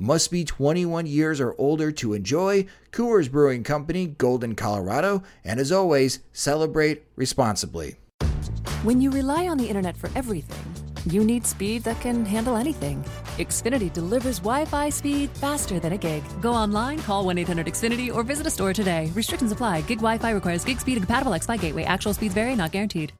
[0.00, 2.66] Must be 21 years or older to enjoy.
[2.92, 5.24] Coors Brewing Company, Golden, Colorado.
[5.44, 7.96] And as always, celebrate responsibly.
[8.84, 10.64] When you rely on the internet for everything,
[11.12, 13.04] you need speed that can handle anything.
[13.38, 16.22] Xfinity delivers Wi Fi speed faster than a gig.
[16.40, 19.10] Go online, call 1 800 Xfinity, or visit a store today.
[19.16, 19.80] Restrictions apply.
[19.80, 21.82] Gig Wi Fi requires gig speed and compatible X Fi gateway.
[21.82, 23.12] Actual speeds vary, not guaranteed.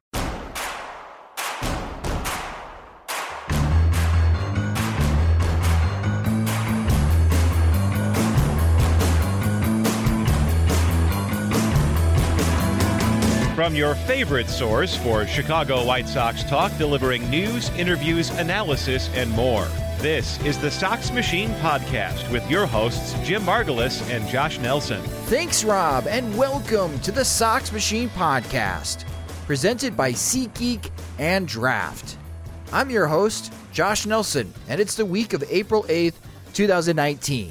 [13.58, 19.66] From your favorite source for Chicago White Sox talk, delivering news, interviews, analysis, and more.
[19.98, 25.02] This is the Sox Machine Podcast with your hosts, Jim Margalus and Josh Nelson.
[25.26, 29.04] Thanks, Rob, and welcome to the Sox Machine Podcast,
[29.44, 32.16] presented by SeatGeek and Draft.
[32.72, 36.14] I'm your host, Josh Nelson, and it's the week of April 8th,
[36.52, 37.50] 2019.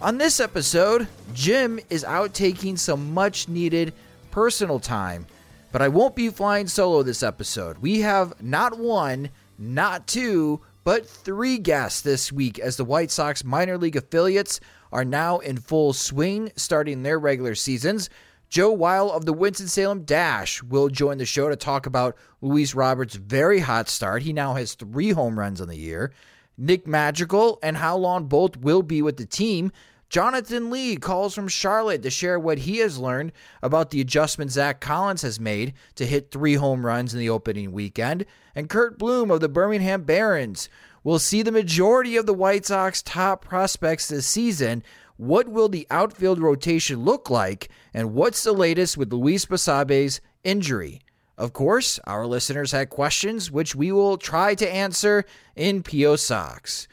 [0.00, 3.92] On this episode, Jim is out taking some much needed
[4.30, 5.26] personal time
[5.74, 7.78] but I won't be flying solo this episode.
[7.78, 13.42] We have not one, not two, but three guests this week as the White Sox
[13.42, 14.60] minor league affiliates
[14.92, 18.08] are now in full swing, starting their regular seasons.
[18.48, 23.16] Joe Weil of the Winston-Salem Dash will join the show to talk about Luis Robert's
[23.16, 24.22] very hot start.
[24.22, 26.12] He now has three home runs on the year.
[26.56, 29.72] Nick Madrigal and how long both will be with the team.
[30.14, 33.32] Jonathan Lee calls from Charlotte to share what he has learned
[33.64, 37.72] about the adjustment Zack Collins has made to hit three home runs in the opening
[37.72, 38.24] weekend.
[38.54, 40.68] And Curt Bloom of the Birmingham Barons
[41.02, 44.84] will see the majority of the White Sox top prospects this season.
[45.16, 47.68] What will the outfield rotation look like?
[47.92, 51.00] And what's the latest with Luis Basabe's injury?
[51.36, 55.24] Of course, our listeners had questions, which we will try to answer
[55.56, 56.86] in PO Sox.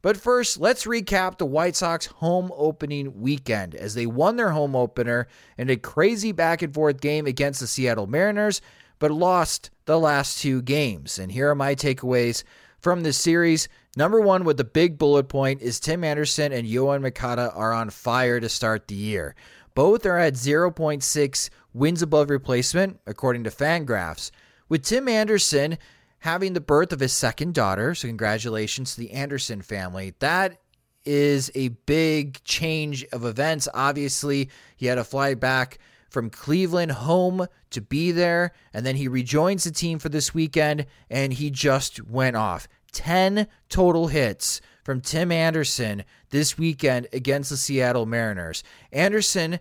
[0.00, 4.76] But first, let's recap the White Sox home opening weekend as they won their home
[4.76, 5.26] opener
[5.56, 8.60] in a crazy back and forth game against the Seattle Mariners,
[8.98, 11.18] but lost the last two games.
[11.18, 12.44] And here are my takeaways
[12.80, 13.68] from this series.
[13.96, 17.90] Number one, with the big bullet point, is Tim Anderson and Yoan Moncada are on
[17.90, 19.34] fire to start the year.
[19.74, 24.30] Both are at 0.6 wins above replacement, according to Fangraphs.
[24.68, 25.78] With Tim Anderson,
[26.20, 27.94] having the birth of his second daughter.
[27.94, 30.14] So, congratulations to the Anderson family.
[30.18, 30.58] That
[31.04, 33.68] is a big change of events.
[33.72, 35.78] Obviously, he had to fly back
[36.10, 40.86] from Cleveland home to be there, and then he rejoins the team for this weekend,
[41.10, 42.66] and he just went off.
[42.92, 48.62] 10 total hits from Tim Anderson this weekend against the Seattle Mariners.
[48.92, 49.60] Anderson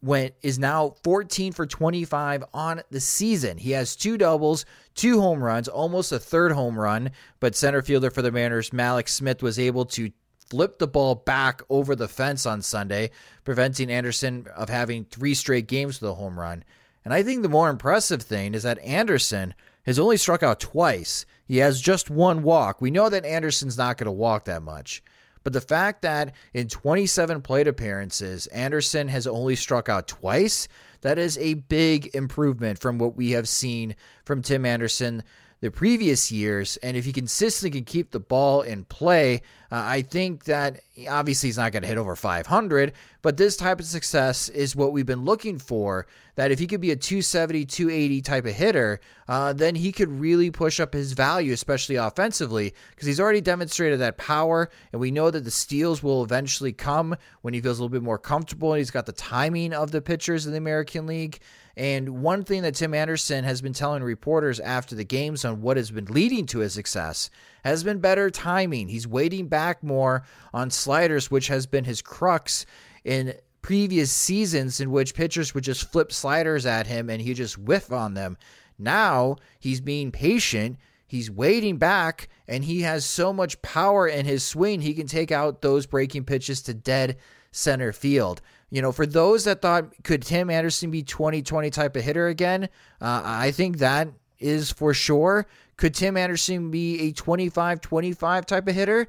[0.00, 3.58] went is now 14 for 25 on the season.
[3.58, 4.64] He has two doubles,
[4.94, 7.10] two home runs, almost a third home run,
[7.40, 10.10] but center fielder for the Mariners, Mallex Smith was able to
[10.50, 13.10] flip the ball back over the fence on Sunday,
[13.44, 16.62] preventing Anderson of having three straight games with a home run.
[17.04, 21.24] And I think the more impressive thing is that Anderson has only struck out twice.
[21.46, 22.80] He has just one walk.
[22.80, 25.02] We know that Anderson's not going to walk that much.
[25.42, 30.68] But the fact that in 27 plate appearances, Anderson has only struck out twice,
[31.02, 33.94] that is a big improvement from what we have seen
[34.24, 35.22] from Tim Anderson
[35.60, 36.76] the previous years.
[36.78, 41.48] And if he consistently can keep the ball in play, uh, I think that obviously
[41.48, 45.06] he's not going to hit over 500, but this type of success is what we've
[45.06, 46.06] been looking for.
[46.36, 50.08] That if he could be a 270, 280 type of hitter, uh, then he could
[50.08, 54.70] really push up his value, especially offensively, because he's already demonstrated that power.
[54.92, 58.02] And we know that the steals will eventually come when he feels a little bit
[58.02, 61.40] more comfortable and he's got the timing of the pitchers in the American League.
[61.76, 65.76] And one thing that Tim Anderson has been telling reporters after the games on what
[65.76, 67.30] has been leading to his success
[67.64, 68.88] has been better timing.
[68.88, 72.66] He's waiting back more on sliders, which has been his crux
[73.04, 77.56] in previous seasons in which pitchers would just flip sliders at him and he just
[77.56, 78.36] whiff on them.
[78.78, 80.76] Now he's being patient.
[81.06, 85.30] He's waiting back and he has so much power in his swing, he can take
[85.30, 87.16] out those breaking pitches to dead
[87.52, 88.40] center field.
[88.70, 92.64] You know, for those that thought, could Tim Anderson be 2020 type of hitter again?
[93.00, 95.46] Uh, I think that is for sure.
[95.76, 99.08] Could Tim Anderson be a 25 25 type of hitter?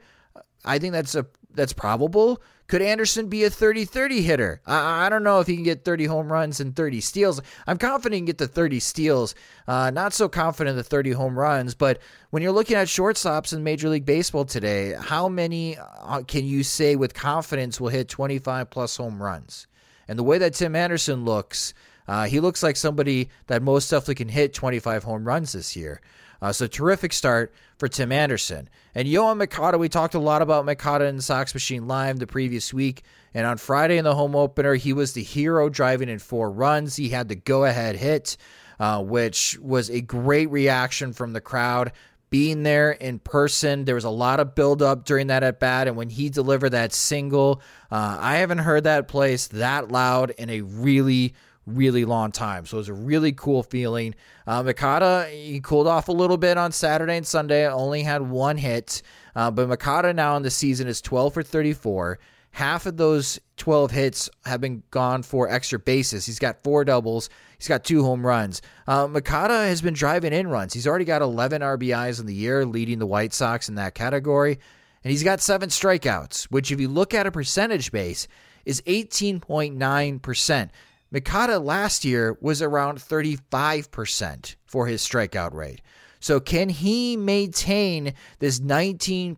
[0.65, 2.41] I think that's a that's probable.
[2.67, 4.61] Could Anderson be a 30 30 hitter?
[4.65, 7.41] I, I, don't know if he can get 30 home runs and 30 steals.
[7.67, 9.35] I'm confident he can get the 30 steals.
[9.67, 11.75] Uh, not so confident the 30 home runs.
[11.75, 11.99] But
[12.31, 16.63] when you're looking at shortstops in Major League Baseball today, how many uh, can you
[16.63, 19.67] say with confidence will hit 25 plus home runs?
[20.07, 21.73] And the way that Tim Anderson looks,
[22.07, 26.01] uh, he looks like somebody that most definitely can hit 25 home runs this year.
[26.43, 28.67] Uh, so terrific start for Tim Anderson.
[28.93, 32.73] And Yoan Moncada, we talked a lot about Moncada in Sox Machine Live the previous
[32.73, 33.03] week.
[33.33, 36.97] And on Friday in the home opener, he was the hero driving in four runs.
[36.97, 38.35] He had the go ahead hit,
[38.77, 41.93] uh, which was a great reaction from the crowd.
[42.29, 45.87] Being there in person, there was a lot of buildup during that at bat.
[45.87, 50.49] And when he delivered that single, uh, I haven't heard that place that loud in
[50.49, 52.65] a really, really long time.
[52.65, 54.15] So it was a really cool feeling.
[54.45, 58.57] Uh, Moncada, he cooled off a little bit on Saturday and Sunday, only had one
[58.57, 59.01] hit.
[59.35, 62.19] Uh, but Moncada now in the season is 12 for 34.
[62.51, 66.27] Half of those 12 hits have been gone for extra bases.
[66.27, 67.29] He's got four doubles.
[67.57, 68.61] He's got two home runs.
[68.87, 70.73] Uh, Moncada has been driving in runs.
[70.73, 74.59] He's already got 11 RBIs in the year, leading the White Sox in that category.
[75.03, 78.27] And he's got seven strikeouts, which, if you look at a percentage base,
[78.65, 80.69] is 18.9%.
[81.13, 85.81] Moncada last year was around 35% for his strikeout rate.
[86.19, 89.35] So, can he maintain this 19%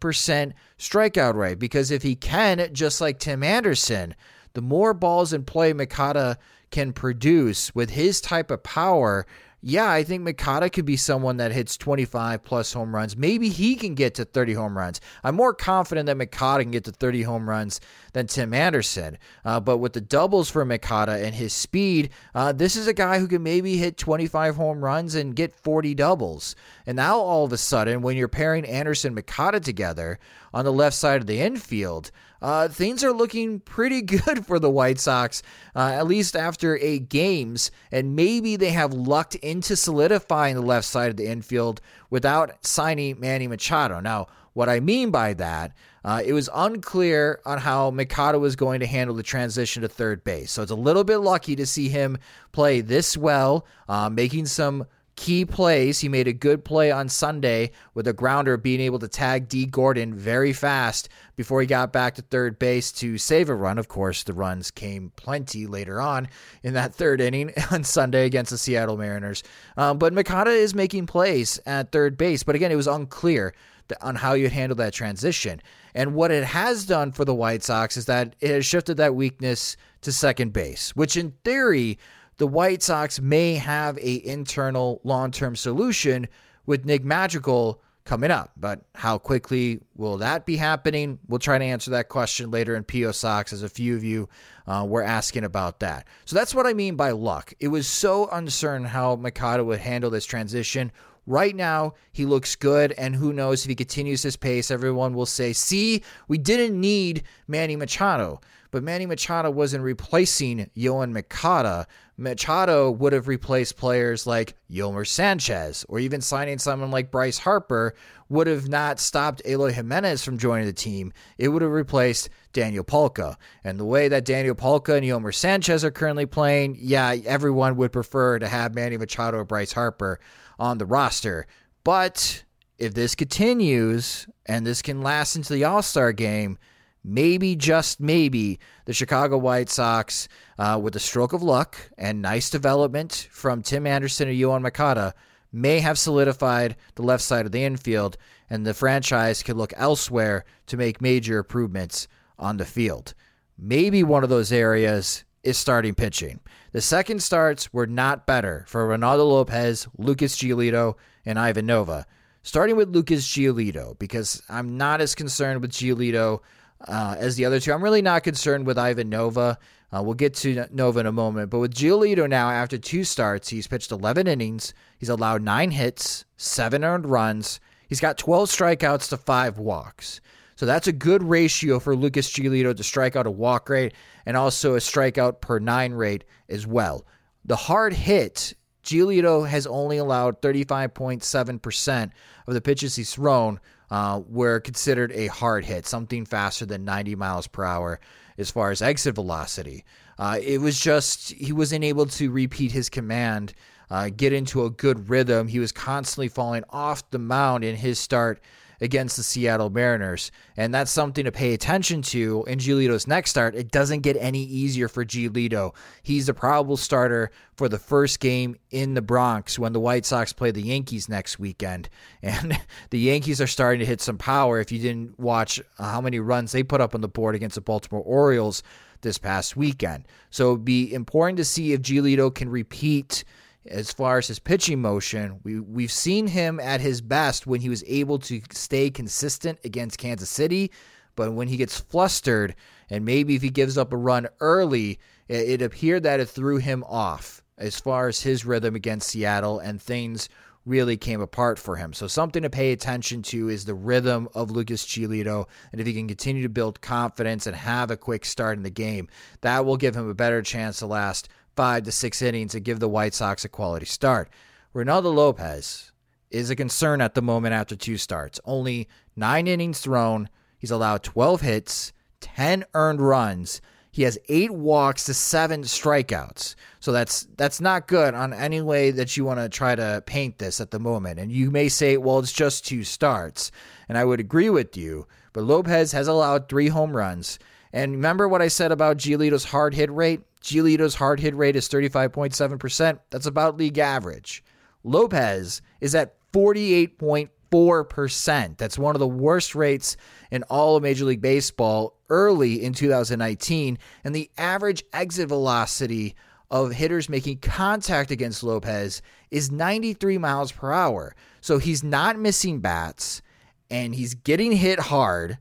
[0.79, 1.59] strikeout rate?
[1.59, 4.15] Because if he can, just like Tim Anderson,
[4.53, 6.37] the more balls in play Moncada
[6.71, 9.25] can produce with his type of power,
[9.67, 13.17] yeah, I think Moncada could be someone that hits 25 plus home runs.
[13.17, 15.01] Maybe he can get to 30 home runs.
[15.23, 17.81] I'm more confident that Moncada can get to 30 home runs
[18.13, 19.17] than Tim Anderson.
[19.43, 23.17] Uh, but with the doubles for Moncada and his speed, uh, this is a guy
[23.17, 26.55] who can maybe hit 25 home runs and get 40 doubles.
[26.85, 30.19] And now all of a sudden, when you're pairing Anderson Moncada together
[30.53, 34.69] on the left side of the infield, uh, things are looking pretty good for the
[34.69, 35.41] White Sox,
[35.75, 37.71] uh, at least after eight games.
[37.91, 43.19] And maybe they have lucked into solidifying the left side of the infield without signing
[43.19, 43.99] Manny Machado.
[43.99, 45.73] Now, what I mean by that,
[46.05, 50.23] uh, it was unclear on how Moncada was going to handle the transition to third
[50.23, 50.51] base.
[50.51, 52.17] So it's a little bit lucky to see him
[52.53, 54.85] play this well, uh, making some
[55.15, 55.99] key plays.
[55.99, 59.65] He made a good play on Sunday with a grounder being able to tag Dee
[59.65, 63.77] Gordon very fast before he got back to third base to save a run.
[63.77, 66.27] Of course, the runs came plenty later on
[66.63, 69.43] in that third inning on Sunday against the Seattle Mariners.
[69.77, 72.43] Um, but Moncada is making plays at third base.
[72.43, 73.53] But again, it was unclear
[74.01, 75.61] on how you handle that transition.
[75.93, 79.15] And what it has done for the White Sox is that it has shifted that
[79.15, 81.97] weakness to second base, which in theory
[82.37, 86.27] the White Sox may have a internal long-term solution
[86.65, 88.51] with Nick Madrigal coming up.
[88.55, 91.19] But how quickly will that be happening?
[91.27, 94.29] We'll try to answer that question later in PO Sox, as a few of you
[94.67, 96.07] uh, were asking about that.
[96.25, 97.53] So that's what I mean by luck.
[97.59, 100.91] It was so uncertain how Moncada would handle this transition.
[101.27, 105.25] Right now, he looks good, and who knows if he continues his pace, everyone will
[105.25, 108.41] say, see, we didn't need Manny Machado.
[108.75, 111.87] But Manny Machado wasn't replacing Yoan Moncada.
[112.17, 117.95] Machado would have replaced players like Yolmer Sanchez, or even signing someone like Bryce Harper
[118.27, 121.13] would have not stopped Eloy Jimenez from joining the team.
[121.37, 123.37] It would have replaced Daniel Palka.
[123.63, 127.93] And the way that Daniel Palka and Yolmer Sanchez are currently playing, yeah, everyone would
[127.93, 130.19] prefer to have Manny Machado or Bryce Harper
[130.59, 131.47] on the roster.
[131.85, 132.43] But
[132.77, 136.57] if this continues and this can last into the All Star game,
[137.05, 142.49] maybe, just maybe, the Chicago White Sox, uh, with a stroke of luck and nice
[142.49, 145.13] development from Tim Anderson and Yoan Moncada,
[145.51, 148.17] may have solidified the left side of the infield,
[148.49, 152.07] and the franchise can look elsewhere to make major improvements
[152.39, 153.13] on the field.
[153.57, 156.39] Maybe one of those areas is starting pitching.
[156.71, 160.95] The second starts were not better for Reynaldo Lopez, Lucas Giolito,
[161.25, 162.05] and Ivan Nova.
[162.43, 166.41] Starting with Lucas Giolito, because I'm not as concerned with Giolito
[166.81, 167.73] uh, as the other two.
[167.73, 169.57] I'm really not concerned with Ivan Nova.
[169.95, 171.49] Uh, we'll get to Nova in a moment.
[171.49, 174.73] But with Giolito now, after two starts, he's pitched 11 innings.
[174.97, 177.59] He's allowed nine hits, seven earned runs.
[177.87, 180.21] He's got 12 strikeouts to five walks.
[180.55, 183.93] So that's a good ratio for Lucas Giolito to strike out a walk rate
[184.25, 187.05] and also a strikeout per nine rate as well.
[187.43, 188.53] The hard hit,
[188.83, 192.11] Giolito has only allowed 35.7%
[192.47, 193.59] of the pitches he's thrown
[193.91, 197.99] uh, were considered a hard hit, something faster than 90 miles per hour
[198.37, 199.85] as far as exit velocity.
[200.17, 203.53] Uh, it was just he wasn't able to repeat his command,
[203.89, 205.47] uh, get into a good rhythm.
[205.47, 208.41] He was constantly falling off the mound in his start
[208.81, 210.31] against the Seattle Mariners.
[210.57, 213.55] And that's something to pay attention to in Giolito's next start.
[213.55, 215.73] It doesn't get any easier for Giolito.
[216.03, 220.33] He's the probable starter for the first game in the Bronx when the White Sox
[220.33, 221.89] play the Yankees next weekend.
[222.25, 224.59] And the Yankees are starting to hit some power.
[224.59, 227.61] If you didn't watch how many runs they put up on the board against the
[227.61, 228.63] Baltimore Orioles
[229.01, 230.05] this past weekend.
[230.31, 233.23] So it'd be important to see if Giolito can repeat
[233.65, 237.69] as far as his pitching motion, we we've seen him at his best when he
[237.69, 240.71] was able to stay consistent against Kansas City,
[241.15, 242.55] but when he gets flustered
[242.89, 246.57] and maybe if he gives up a run early, it, it appeared that it threw
[246.57, 250.29] him off as far as his rhythm against Seattle and things
[250.65, 251.93] really came apart for him.
[251.93, 255.93] So something to pay attention to is the rhythm of Lucas Giolito, and if he
[255.93, 259.07] can continue to build confidence and have a quick start in the game,
[259.41, 262.79] that will give him a better chance to last five to six innings and give
[262.79, 264.29] the White Sox a quality start.
[264.73, 265.91] Reynaldo Lopez
[266.29, 268.39] is a concern at the moment after two starts.
[268.45, 270.29] Only nine innings thrown.
[270.57, 273.61] He's allowed 12 hits, 10 earned runs.
[273.91, 276.55] He has eight walks to seven strikeouts.
[276.81, 280.37] So that's that's not good on any way that you want to try to paint
[280.37, 281.17] this at the moment.
[281.17, 283.51] And you may say, well, it's just two starts.
[283.87, 285.07] And I would agree with you.
[285.31, 287.39] But Lopez has allowed three home runs.
[287.75, 290.21] And remember what I said about Giolito's hard hit rate?
[290.41, 292.99] Giolito's hard hit rate is 35.7%.
[293.09, 294.45] That's about league average.
[294.85, 298.57] Lopez is at 48.4%.
[298.57, 299.97] That's one of the worst rates
[300.31, 303.77] in all of Major League Baseball early in 2019.
[304.05, 306.15] And the average exit velocity
[306.49, 309.01] of hitters making contact against Lopez
[309.31, 311.13] is 93 miles per hour.
[311.41, 313.21] So he's not missing bats
[313.69, 315.39] and he's getting hit hard.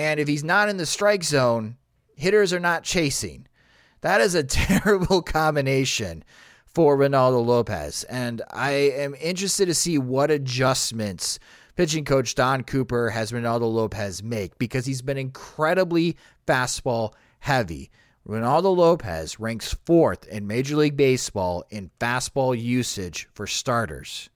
[0.00, 1.76] And if he's not in the strike zone,
[2.16, 3.46] hitters are not chasing.
[4.00, 6.24] That is a terrible combination
[6.64, 8.04] for Reynaldo Lopez.
[8.04, 11.38] And I am interested to see what adjustments
[11.76, 16.16] pitching coach Don Cooper has Reynaldo Lopez make because he's been incredibly
[16.46, 17.90] fastball heavy.
[18.26, 24.30] Reynaldo Lopez ranks fourth in Major League Baseball in fastball usage for starters,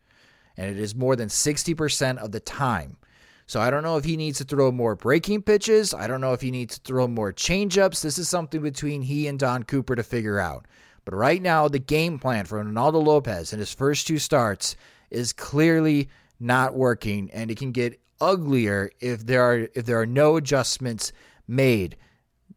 [0.58, 2.98] and it is more than 60% of the time.
[3.46, 5.92] So I don't know if he needs to throw more breaking pitches.
[5.92, 8.00] I don't know if he needs to throw more changeups.
[8.00, 10.66] This is something between he and Don Cooper to figure out.
[11.04, 14.76] But right now, the game plan for Reynaldo Lopez in his first two starts
[15.10, 16.08] is clearly
[16.40, 21.12] not working, and it can get uglier if there are if there are no adjustments
[21.46, 21.96] made.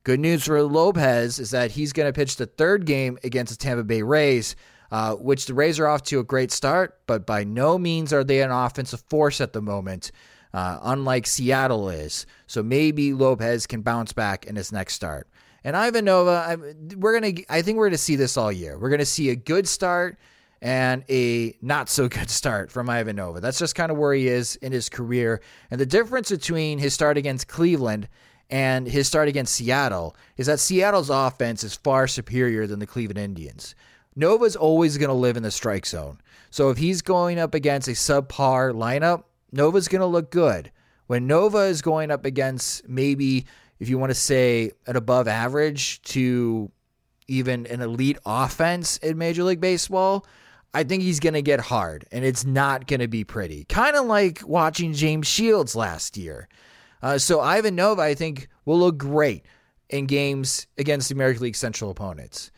[0.03, 3.57] Good news for Lopez is that he's going to pitch the third game against the
[3.57, 4.55] Tampa Bay Rays,
[4.89, 8.23] uh, which the Rays are off to a great start, but by no means are
[8.23, 10.11] they an offensive force at the moment
[10.57, 12.25] uh, unlike Seattle is.
[12.47, 15.27] So maybe Lopez can bounce back in his next start.
[15.63, 16.55] And Ivan Nova, I,
[16.95, 17.33] we're gonna.
[17.47, 18.79] I think we're gonna see this all year.
[18.79, 20.17] We're gonna see a good start
[20.59, 23.39] and a not so good start from Ivan Nova.
[23.39, 25.41] That's just kind of where he is in his career.
[25.69, 28.09] And the difference between his start against Cleveland
[28.49, 33.19] and his start against Seattle is that Seattle's offense is far superior than the Cleveland
[33.19, 33.75] Indians.
[34.15, 36.17] Nova's always going to live in the strike zone.
[36.49, 39.25] So if he's going up against a subpar lineup,
[39.57, 40.71] Nova's going to look good.
[41.07, 43.45] When Nova is going up against maybe,
[43.79, 46.71] if you want to say, an above average to
[47.27, 50.25] even an elite offense in Major League Baseball,
[50.73, 53.65] I think he's going to get hard and it's not going to be pretty.
[53.65, 56.47] Kind of like watching James Shields last year.
[57.01, 59.45] Uh, so Ivan Nova, I think, will look great
[59.89, 62.51] in games against the American League Central opponents.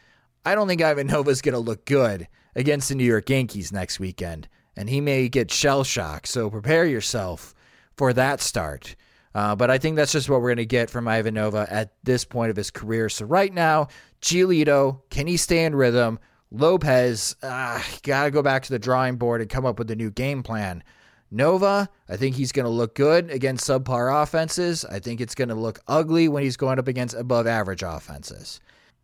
[0.46, 3.72] I don't think Ivan Nova is going to look good against the New York Yankees
[3.72, 6.26] next weekend and he may get shell shock.
[6.26, 7.54] So prepare yourself
[7.98, 8.96] for that start.
[9.36, 11.92] Uh, but I think that's just what we're going to get from Ivan Nova at
[12.04, 13.10] this point of his career.
[13.10, 13.90] So right now,
[14.22, 16.18] Giolito, can he stay in rhythm?
[16.50, 19.98] Lopez, uh, got to go back to the drawing board and come up with a
[19.98, 20.82] new game plan.
[21.30, 24.86] Nova, I think he's going to look good against subpar offenses.
[24.86, 28.62] I think it's going to look ugly when he's going up against above average offenses.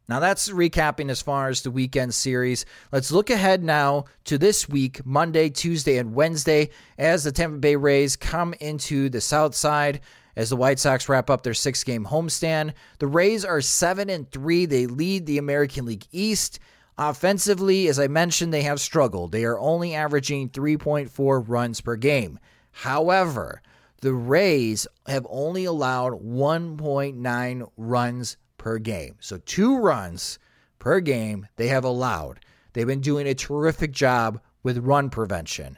[0.08, 2.66] Now that's recapping as far as the weekend series.
[2.92, 7.76] Let's look ahead now to this week, Monday, Tuesday, and Wednesday, as the Tampa Bay
[7.76, 10.02] Rays come into the South Side
[10.36, 12.74] as the White Sox wrap up their six game homestand.
[13.00, 14.66] The Rays are 7 and 3.
[14.66, 16.60] They lead the American League East.
[16.98, 19.32] Offensively, as I mentioned, they have struggled.
[19.32, 22.40] They are only averaging 3.4 runs per game.
[22.72, 23.62] However,
[24.02, 29.16] the Rays have only allowed 1.9 runs per game.
[29.20, 30.40] So, two runs
[30.80, 32.40] per game they have allowed.
[32.74, 35.78] They've been doing a terrific job with run prevention.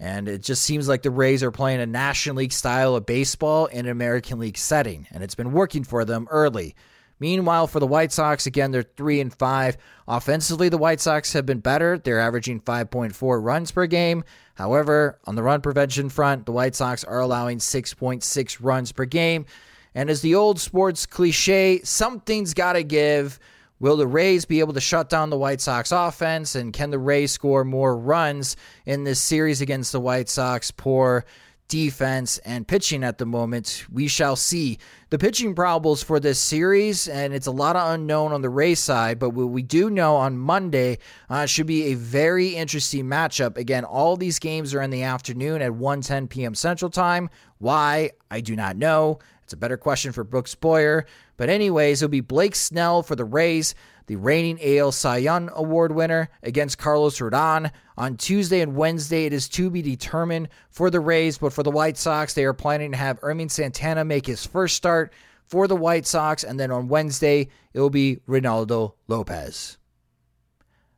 [0.00, 3.66] And it just seems like the Rays are playing a National League style of baseball
[3.66, 6.74] in an American League setting, and it's been working for them early.
[7.20, 9.76] Meanwhile, for the White Sox, again, they're 3 and 5.
[10.08, 11.96] Offensively, the White Sox have been better.
[11.96, 14.24] They're averaging 5.4 runs per game.
[14.54, 19.46] However, on the run prevention front, the White Sox are allowing 6.6 runs per game.
[19.96, 23.40] And as the old sports cliche, something's got to give.
[23.80, 26.54] Will the Rays be able to shut down the White Sox offense?
[26.54, 30.70] And can the Rays score more runs in this series against the White Sox?
[30.70, 31.24] Poor
[31.68, 33.86] defense and pitching at the moment.
[33.90, 34.78] We shall see.
[35.10, 38.80] The pitching probables for this series, and it's a lot of unknown on the Rays
[38.80, 40.98] side, but what we do know on Monday
[41.30, 43.56] uh, should be a very interesting matchup.
[43.56, 46.54] Again, all these games are in the afternoon at 1:10 p.m.
[46.54, 47.30] Central Time.
[47.58, 48.10] Why?
[48.30, 49.20] I do not know.
[49.46, 51.06] It's a better question for Brooks Boyer.
[51.36, 53.76] But, anyways, it'll be Blake Snell for the Rays,
[54.08, 57.70] the reigning AL Cy Young Award winner, against Carlos Rodon.
[57.96, 61.70] On Tuesday and Wednesday, it is to be determined for the Rays, but for the
[61.70, 65.12] White Sox, they are planning to have Ervin Santana make his first start
[65.44, 69.78] for the White Sox, and then on Wednesday, it will be Reynaldo Lopez.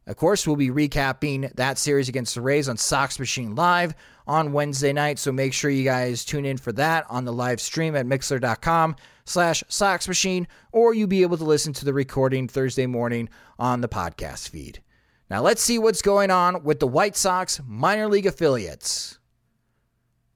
[0.09, 3.95] Of course, we'll be recapping that series against the Rays on Sox Machine Live
[4.27, 7.61] on Wednesday night, so make sure you guys tune in for that on the live
[7.61, 8.97] stream at mixlr.com
[9.27, 13.83] slash Sox Machine, or you'll be able to listen to the recording Thursday morning on
[13.83, 14.81] the podcast feed.
[15.29, 19.19] Now let's see what's going on with the White Sox minor league affiliates.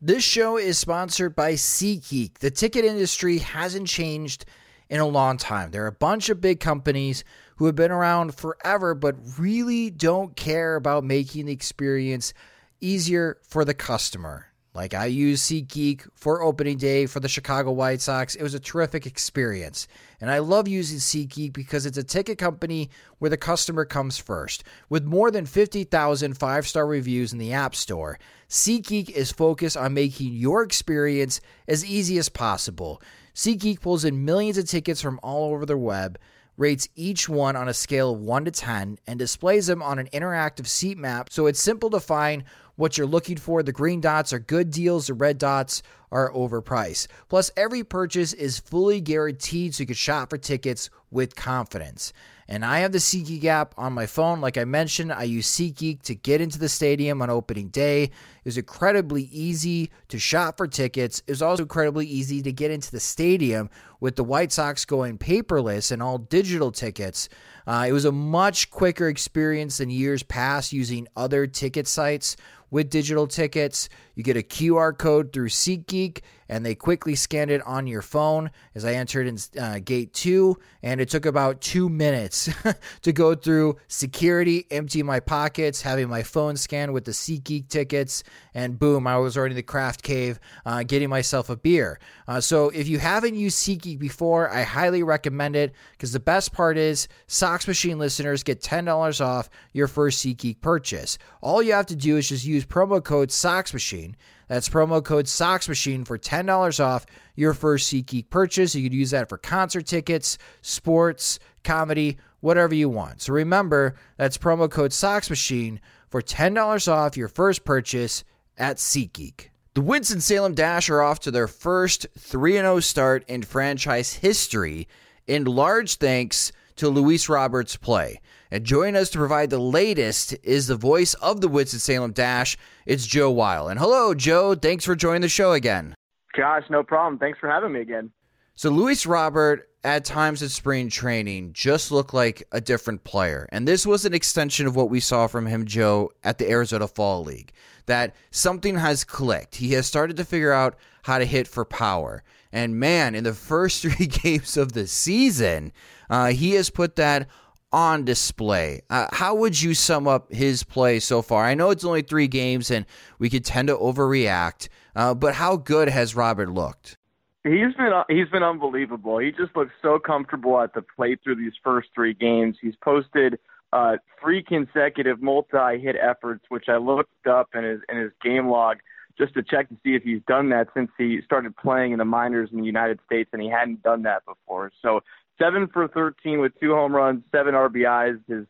[0.02, 2.40] This show is sponsored by SeatGeek.
[2.40, 4.44] The ticket industry hasn't changed
[4.90, 5.70] in a long time.
[5.70, 7.24] There are a bunch of big companies
[7.56, 12.34] who have been around forever, but really don't care about making the experience
[12.80, 14.46] easier for the customer.
[14.74, 18.34] Like I used SeatGeek for opening day for the Chicago White Sox.
[18.34, 19.86] It was a terrific experience.
[20.18, 22.88] And I love using SeatGeek because it's a ticket company
[23.18, 24.64] where the customer comes first.
[24.88, 29.92] With more than 50,000 five star reviews in the App Store, SeatGeek is focused on
[29.92, 33.02] making your experience as easy as possible.
[33.34, 36.18] SeatGeek pulls in millions of tickets from all over the web
[36.56, 40.08] rates each one on a scale of 1 to 10, and displays them on an
[40.12, 42.44] interactive seat map so it's simple to find
[42.76, 43.62] what you're looking for.
[43.62, 47.08] The green dots are good deals, the red dots are overpriced.
[47.28, 52.12] Plus, every purchase is fully guaranteed so you can shop for tickets with confidence.
[52.48, 54.40] And I have the SeatGeek app on my phone.
[54.40, 58.04] Like I mentioned, I use SeatGeek to get into the stadium on opening day.
[58.04, 58.10] It
[58.44, 61.22] was incredibly easy to shop for tickets.
[61.26, 65.18] It was also incredibly easy to get into the stadium with the White Sox going
[65.18, 67.28] paperless and all digital tickets.
[67.66, 72.36] Uh, it was a much quicker experience than years past using other ticket sites
[72.72, 73.88] with digital tickets.
[74.16, 76.20] You get a QR code through SeatGeek,
[76.52, 80.58] and they quickly scanned it on your phone as I entered in uh, gate two,
[80.82, 82.50] and it took about two minutes
[83.02, 88.22] to go through security, empty my pockets, having my phone scanned with the SeatGeek tickets,
[88.52, 91.98] and boom, I was already in the craft cave uh, getting myself a beer.
[92.28, 96.52] Uh, so if you haven't used SeatGeek before, I highly recommend it because the best
[96.52, 101.16] part is Sox Machine listeners get $10 off your first SeatGeek purchase.
[101.40, 104.16] All you have to do is just use promo code Sox Machine.
[104.52, 108.74] That's promo code Sox Machine for $10 off your first SeatGeek purchase.
[108.74, 113.22] You could use that for concert tickets, sports, comedy, whatever you want.
[113.22, 118.24] So remember, that's promo code Sox Machine for $10 off your first purchase
[118.58, 119.48] at SeatGeek.
[119.72, 124.86] The Winston-Salem Dash are off to their first 3 0 start in franchise history,
[125.26, 128.20] in large thanks to Luis Robert's play.
[128.52, 132.58] And joining us to provide the latest is the voice of the Winston-Salem Dash.
[132.84, 133.68] It's Joe Weil.
[133.68, 134.54] And hello, Joe.
[134.54, 135.94] Thanks for joining the show again.
[136.36, 137.18] Josh, no problem.
[137.18, 138.10] Thanks for having me again.
[138.54, 143.48] So, Luis Robert, at times at spring training, just looked like a different player.
[143.50, 146.86] And this was an extension of what we saw from him, Joe, at the Arizona
[146.86, 147.54] Fall League.
[147.86, 149.54] That something has clicked.
[149.54, 152.22] He has started to figure out how to hit for power.
[152.52, 155.72] And man, in the first three games of the season,
[156.10, 157.28] uh, he has put that
[157.72, 158.82] on display.
[158.90, 161.44] Uh, how would you sum up his play so far?
[161.44, 162.86] I know it's only three games and
[163.18, 166.98] we could tend to overreact, uh, but how good has Robert looked?
[167.44, 169.18] He's been he's been unbelievable.
[169.18, 172.56] He just looks so comfortable at the plate through these first three games.
[172.60, 173.38] He's posted
[173.72, 178.78] uh, three consecutive multi-hit efforts, which I looked up in his in his game log
[179.18, 182.04] just to check to see if he's done that since he started playing in the
[182.04, 184.70] minors in the United States, and he hadn't done that before.
[184.80, 185.02] So
[185.38, 188.20] seven for 13 with two home runs, seven RBIs.
[188.28, 188.46] His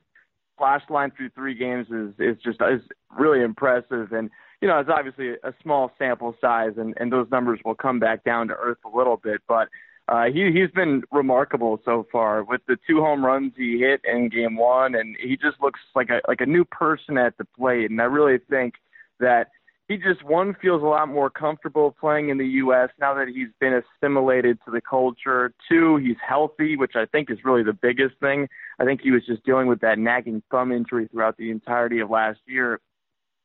[0.58, 2.80] slash line through three games is is just is
[3.18, 7.60] really impressive, and you know it's obviously a small sample size, and and those numbers
[7.64, 9.68] will come back down to earth a little bit, but.
[10.08, 14.28] Uh, he he's been remarkable so far with the two home runs he hit in
[14.28, 17.88] game one, and he just looks like a like a new person at the plate.
[17.88, 18.74] And I really think
[19.20, 19.52] that
[19.88, 22.90] he just one feels a lot more comfortable playing in the U.S.
[23.00, 25.52] now that he's been assimilated to the culture.
[25.68, 28.48] Two, he's healthy, which I think is really the biggest thing.
[28.78, 32.10] I think he was just dealing with that nagging thumb injury throughout the entirety of
[32.10, 32.80] last year,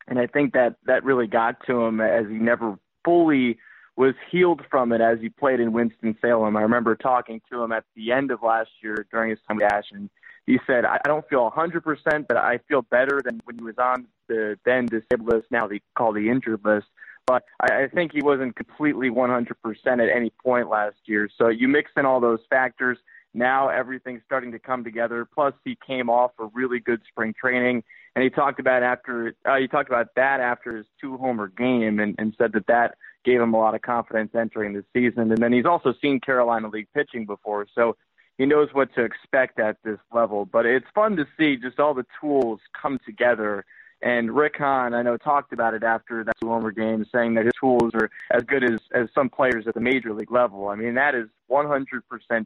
[0.08, 3.58] and I think that that really got to him as he never fully
[3.98, 6.56] was healed from it as he played in Winston Salem.
[6.56, 9.72] I remember talking to him at the end of last year during his time with
[9.72, 10.10] Ash, and
[10.48, 14.08] he said, "I don't feel 100%, but I feel better than when he was on
[14.28, 16.88] the then disabled list, now they call the injured list.
[17.26, 19.52] But I, I think he wasn't completely 100%
[19.86, 21.30] at any point last year.
[21.38, 22.98] So you mix in all those factors.
[23.34, 25.26] Now everything's starting to come together.
[25.26, 27.84] Plus, he came off a really good spring training,
[28.16, 32.00] and he talked about after uh, he talked about that after his two homer game,
[32.00, 35.32] and, and said that that gave him a lot of confidence entering the season.
[35.32, 37.98] And then he's also seen Carolina League pitching before, so
[38.38, 40.46] he knows what to expect at this level.
[40.46, 43.66] But it's fun to see just all the tools come together
[44.02, 47.46] and Rick Hahn, I know, talked about it after that two homer game, saying that
[47.46, 50.68] his tools are as good as, as some players at the major league level.
[50.68, 51.88] I mean, that is 100%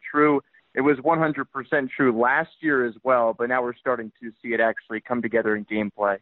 [0.10, 0.42] true.
[0.74, 4.62] It was 100% true last year as well, but now we're starting to see it
[4.62, 6.20] actually come together in gameplay.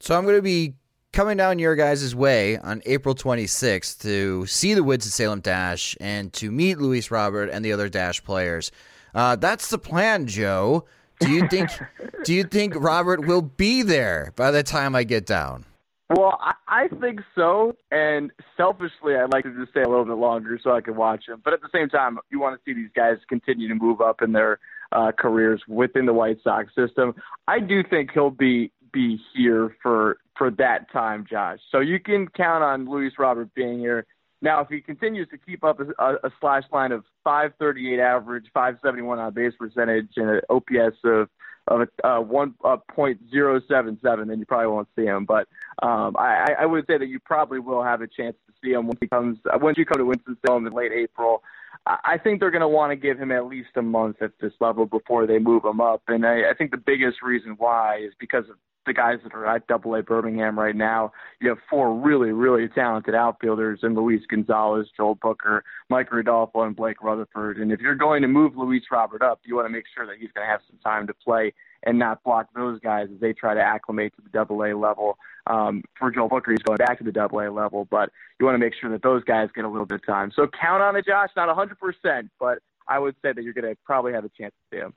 [0.00, 0.74] So I'm going to be
[1.12, 6.50] coming down your guys' way on April 26th to see the Winston-Salem Dash and to
[6.50, 8.72] meet Luis Robert and the other Dash players.
[9.14, 10.84] Uh, that's the plan, Joe.
[11.20, 11.70] Do you think
[12.24, 15.64] do you think Robert will be there by the time I get down?
[16.10, 20.16] Well, I, I think so, and selfishly, I'd like to just stay a little bit
[20.16, 21.40] longer so I can watch him.
[21.42, 24.20] But at the same time, you want to see these guys continue to move up
[24.20, 24.58] in their
[24.90, 27.14] uh, careers within the White Sox system.
[27.48, 31.60] I do think he'll be be here for for that time, Josh.
[31.70, 34.06] So you can count on Luis Robert being here.
[34.42, 39.20] Now, if he continues to keep up a, a, slash line of 538 average, 571
[39.20, 41.28] on base percentage, and an OPS of
[41.68, 45.24] of a uh, one uh, point zero seven seven, then you probably won't see him.
[45.24, 45.46] But
[45.80, 48.88] um, I, I would say that you probably will have a chance to see him
[48.88, 51.44] when he comes uh, once you come to Winston Salem in late April.
[51.86, 54.52] I think they're going to want to give him at least a month at this
[54.60, 58.12] level before they move him up, and I, I think the biggest reason why is
[58.20, 61.12] because of the guys that are at Double A Birmingham right now.
[61.40, 66.74] You have four really, really talented outfielders in Luis Gonzalez, Joel Booker, Micker Adolfo, and
[66.74, 67.58] Blake Rutherford.
[67.58, 70.16] And if you're going to move Luis Robert up, you want to make sure that
[70.18, 71.52] he's going to have some time to play
[71.84, 75.18] and not block those guys as they try to acclimate to the Double A level.
[75.46, 78.54] Um, for Joel Booker, he's going back to the Double A level, but you want
[78.54, 80.32] to make sure that those guys get a little bit of time.
[80.34, 81.30] So count on it, Josh.
[81.36, 84.76] Not 100%, but I would say that you're going to probably have a chance to
[84.76, 84.94] see him.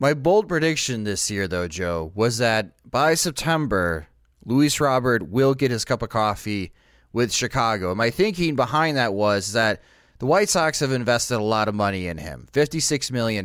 [0.00, 4.06] My bold prediction this year, though, Joe, was that by September,
[4.44, 6.72] Luis Robert will get his cup of coffee
[7.12, 7.96] with Chicago.
[7.96, 9.82] My thinking behind that was that
[10.20, 13.44] the White Sox have invested a lot of money in him $56 million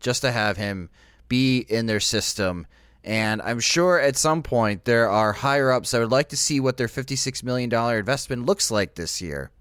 [0.00, 0.90] just to have him
[1.28, 2.66] be in their system.
[3.04, 6.58] And I'm sure at some point there are higher ups that would like to see
[6.58, 9.52] what their $56 million investment looks like this year.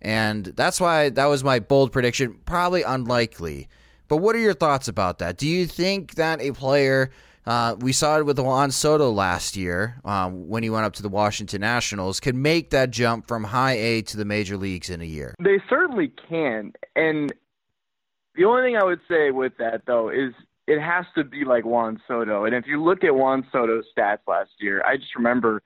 [0.00, 2.38] And that's why that was my bold prediction.
[2.44, 3.68] Probably unlikely.
[4.08, 5.36] But what are your thoughts about that?
[5.36, 7.10] Do you think that a player,
[7.46, 11.02] uh, we saw it with Juan Soto last year um, when he went up to
[11.02, 15.00] the Washington Nationals, can make that jump from high A to the major leagues in
[15.00, 15.34] a year?
[15.42, 16.72] They certainly can.
[16.94, 17.32] And
[18.34, 20.34] the only thing I would say with that, though, is
[20.66, 22.44] it has to be like Juan Soto.
[22.44, 25.62] And if you look at Juan Soto's stats last year, I just remember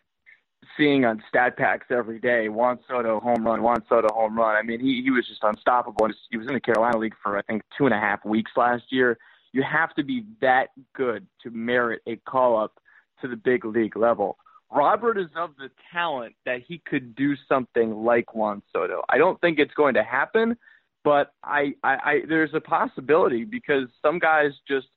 [0.79, 2.49] seeing on stat packs every day.
[2.49, 4.57] Juan Soto home run, Juan Soto home run.
[4.57, 6.09] I mean, he he was just unstoppable.
[6.31, 8.85] He was in the Carolina League for I think two and a half weeks last
[8.91, 9.19] year.
[9.53, 12.81] You have to be that good to merit a call up
[13.21, 14.39] to the big league level.
[14.71, 19.03] Robert is of the talent that he could do something like Juan Soto.
[19.09, 20.57] I don't think it's going to happen,
[21.05, 24.89] but I, I, I there's a possibility because some guys just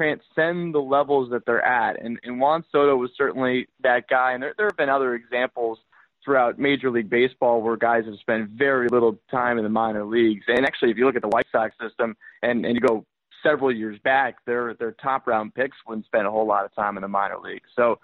[0.00, 2.02] transcend the levels that they're at.
[2.02, 4.32] And, and Juan Soto was certainly that guy.
[4.32, 5.78] And there, there have been other examples
[6.24, 10.44] throughout Major League Baseball where guys have spent very little time in the minor leagues.
[10.48, 13.04] And actually, if you look at the White Sox system and, and you go
[13.42, 16.96] several years back, their their top round picks wouldn't spend a whole lot of time
[16.96, 17.68] in the minor leagues.
[17.76, 17.98] So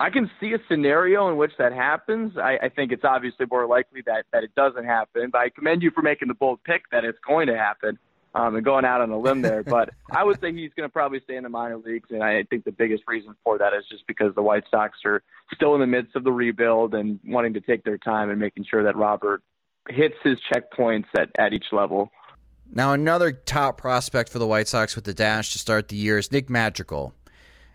[0.00, 2.36] I can see a scenario in which that happens.
[2.36, 5.28] I, I think it's obviously more likely that that it doesn't happen.
[5.30, 7.98] But I commend you for making the bold pick that it's going to happen.
[8.34, 9.62] Um, and going out on a limb there.
[9.62, 12.42] But I would say he's going to probably stay in the minor leagues, and I
[12.44, 15.22] think the biggest reason for that is just because the White Sox are
[15.54, 18.64] still in the midst of the rebuild and wanting to take their time and making
[18.68, 19.42] sure that Robert
[19.88, 22.10] hits his checkpoints at, at each level.
[22.72, 26.18] Now, another top prospect for the White Sox with the dash to start the year
[26.18, 27.14] is Nick Madrigal.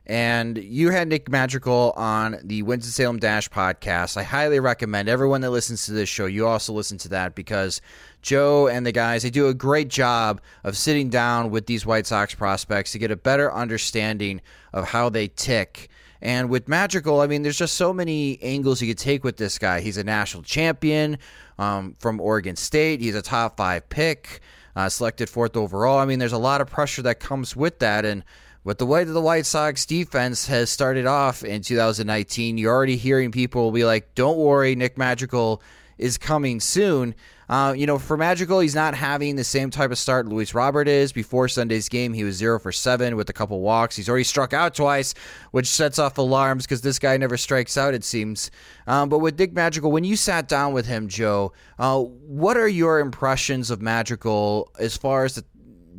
[0.10, 4.18] And you had Nick Madrigal on the Winston-Salem Dash podcast.
[4.18, 7.80] I highly recommend everyone that listens to this show, you also listen to that because
[8.24, 12.08] Joe and the guys, they do a great job of sitting down with these White
[12.08, 14.42] Sox prospects to get a better understanding
[14.74, 15.90] of how they tick.
[16.24, 19.60] And with Madrigal, I mean, there's just so many angles you could take with this
[19.60, 19.80] guy.
[19.80, 21.20] He's a national champion
[21.60, 23.00] um, from Oregon State.
[23.00, 24.40] He's a top five pick,
[24.76, 26.00] uh, selected fourth overall.
[26.00, 28.06] I mean, there's a lot of pressure that comes with that.
[28.06, 28.24] And
[28.64, 32.98] with the way that the White Sox defense has started off in 2019, you're already
[32.98, 35.62] hearing people be like, don't worry, Nick Madrigal
[35.98, 37.14] is coming soon.
[37.50, 40.88] Uh, you know, for Madrigal, he's not having the same type of start Luis Robert
[40.88, 41.12] is.
[41.12, 43.96] Before Sunday's game, he was zero for seven with a couple walks.
[43.96, 45.16] He's already struck out twice,
[45.50, 48.52] which sets off alarms because this guy never strikes out, it seems.
[48.86, 52.68] Um, but with Nick Madrigal, when you sat down with him, Joe, uh, what are
[52.68, 55.44] your impressions of Madrigal as far as the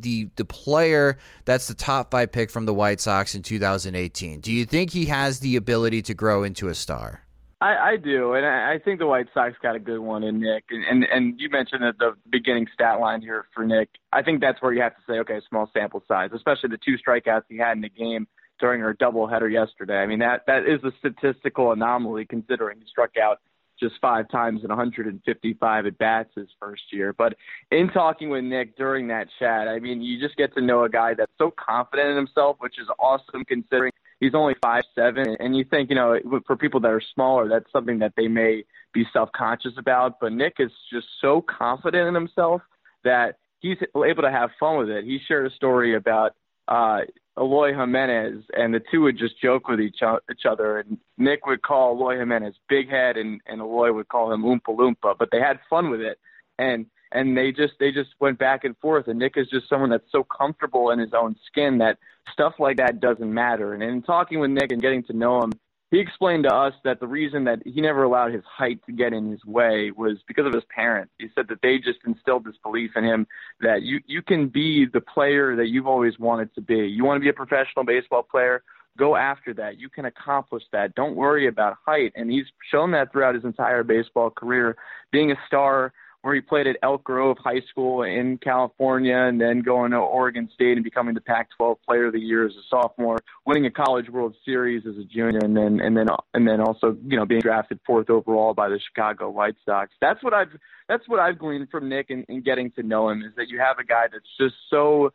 [0.02, 4.40] the the player that's the top five pick from the White Sox in 2018.
[4.40, 7.22] Do you think he has the ability to grow into a star?
[7.62, 10.40] I, I do, and I, I think the White Sox got a good one in
[10.40, 10.64] Nick.
[10.70, 13.90] And, and and you mentioned at the beginning stat line here for Nick.
[14.12, 16.96] I think that's where you have to say, okay, small sample size, especially the two
[16.96, 18.26] strikeouts he had in the game
[18.60, 19.98] during our doubleheader yesterday.
[19.98, 23.40] I mean that that is a statistical anomaly considering he struck out
[23.81, 27.12] just five times in 155 at bats his first year.
[27.12, 27.35] But
[27.71, 30.88] in talking with Nick during that chat, I mean, you just get to know a
[30.88, 35.37] guy that's so confident in himself, which is awesome considering he's only five seven.
[35.40, 38.64] And you think, you know, for people that are smaller, that's something that they may
[38.93, 40.21] be self conscious about.
[40.21, 42.62] But Nick is just so confident in himself
[43.03, 45.05] that he's able to have fun with it.
[45.05, 46.35] He shared a story about
[46.69, 47.01] uh,
[47.40, 50.00] Eloy Jimenez, and the two would just joke with each,
[50.31, 50.79] each other.
[50.79, 54.76] And Nick would call Eloy Jimenez Big Head, and, and Eloy would call him Oompa
[54.76, 55.16] Loompa.
[55.18, 56.18] But they had fun with it,
[56.59, 59.09] and and they just they just went back and forth.
[59.09, 61.98] And Nick is just someone that's so comfortable in his own skin that
[62.33, 63.74] stuff like that doesn't matter.
[63.74, 65.53] And in talking with Nick and getting to know him,
[65.90, 69.12] he explained to us that the reason that he never allowed his height to get
[69.12, 71.12] in his way was because of his parents.
[71.18, 73.26] He said that they just instilled this belief in him
[73.61, 76.87] that you you can be the player that you've always wanted to be.
[76.87, 78.62] You want to be a professional baseball player,
[78.96, 79.81] go after that.
[79.81, 80.94] You can accomplish that.
[80.94, 82.12] Don't worry about height.
[82.14, 84.76] And he's shown that throughout his entire baseball career,
[85.11, 89.62] being a star where he played at Elk Grove High School in California and then
[89.62, 93.18] going to Oregon State and becoming the Pac-12 Player of the Year as a sophomore,
[93.46, 96.96] winning a College World Series as a junior, and then and then and then also
[97.06, 99.92] you know being drafted fourth overall by the Chicago White Sox.
[100.00, 100.50] That's what I've
[100.88, 103.78] that's what I've gleaned from Nick and getting to know him is that you have
[103.78, 105.12] a guy that's just so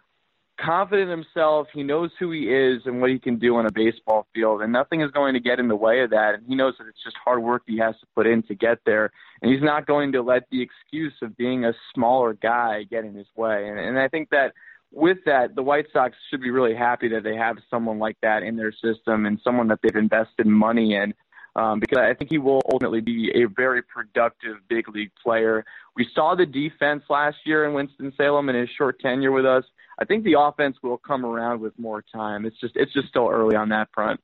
[0.57, 1.67] confident in himself.
[1.73, 4.71] He knows who he is and what he can do on a baseball field, and
[4.71, 6.35] nothing is going to get in the way of that.
[6.35, 8.79] And he knows that it's just hard work he has to put in to get
[8.85, 9.11] there.
[9.41, 13.15] And he's not going to let the excuse of being a smaller guy get in
[13.15, 13.67] his way.
[13.67, 14.53] And, and I think that
[14.91, 18.43] with that, the White Sox should be really happy that they have someone like that
[18.43, 21.13] in their system and someone that they've invested money in.
[21.57, 25.63] Um, because I think he will ultimately be a very productive big league player.
[25.95, 29.63] We saw the defense last year in Winston Salem in his short tenure with us.
[29.99, 32.45] I think the offense will come around with more time.
[32.45, 34.19] It's just it's just still early on that front.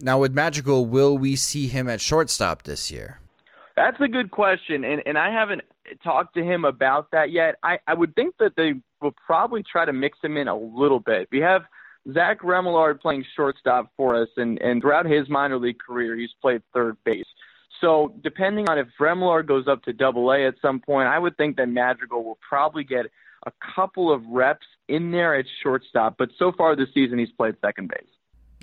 [0.00, 3.20] Now with Madrigal, will we see him at shortstop this year?
[3.76, 5.62] That's a good question, and and I haven't
[6.02, 7.56] talked to him about that yet.
[7.62, 11.00] I I would think that they will probably try to mix him in a little
[11.00, 11.28] bit.
[11.30, 11.62] We have
[12.12, 16.62] Zach Remillard playing shortstop for us, and and throughout his minor league career, he's played
[16.72, 17.26] third base.
[17.80, 21.36] So depending on if Remillard goes up to Double A at some point, I would
[21.36, 23.06] think that Madrigal will probably get
[23.46, 27.54] a couple of reps in there at shortstop, but so far this season he's played
[27.60, 28.08] second base.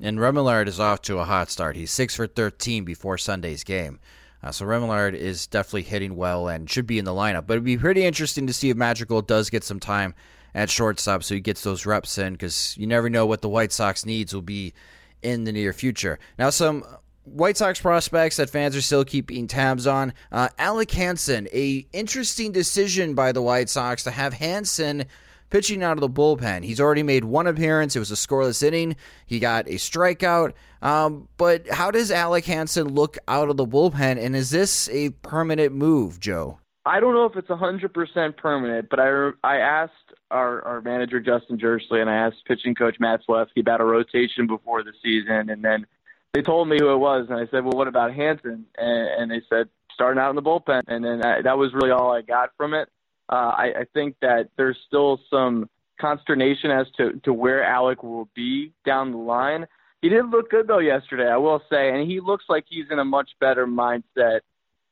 [0.02, 1.76] And Remillard is off to a hot start.
[1.76, 4.00] He's six for 13 before Sunday's game.
[4.42, 7.48] Uh, so Remillard is definitely hitting well and should be in the lineup.
[7.48, 10.14] But it'd be pretty interesting to see if Madrigal does get some time
[10.54, 13.72] at shortstop so he gets those reps in because you never know what the White
[13.72, 14.74] Sox needs will be
[15.22, 16.20] in the near future.
[16.38, 16.84] Now, some
[17.26, 20.14] White Sox prospects that fans are still keeping tabs on.
[20.32, 25.06] Uh, Alec Hansen, a interesting decision by the White Sox to have Hansen
[25.50, 26.64] pitching out of the bullpen.
[26.64, 27.96] He's already made one appearance.
[27.96, 28.96] It was a scoreless inning.
[29.28, 30.54] He got a strikeout.
[30.82, 34.18] Um, but how does Alec Hansen look out of the bullpen?
[34.18, 36.60] And is this a permanent move, Joe?
[36.86, 39.94] I don't know if it's 100% permanent, but I, I asked
[40.32, 44.48] our, our manager, Justin Jirschele, and I asked pitching coach Matt Zaleski about a rotation
[44.48, 45.50] before the season.
[45.50, 45.86] And then
[46.34, 49.32] they told me who it was, and I said, "Well, what about Hansen?" And, and
[49.32, 52.22] they said, "Starting out in the bullpen." And then I, that was really all I
[52.22, 52.90] got from it.
[53.30, 55.70] Uh, I, I think that there's still some
[56.00, 59.68] consternation as to to where Alec will be down the line.
[60.02, 63.00] He did look good though yesterday, I will say, and he looks like he's in
[63.00, 64.42] a much better mindset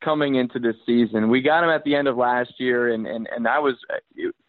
[0.01, 1.29] coming into this season.
[1.29, 3.75] We got him at the end of last year, and and and I was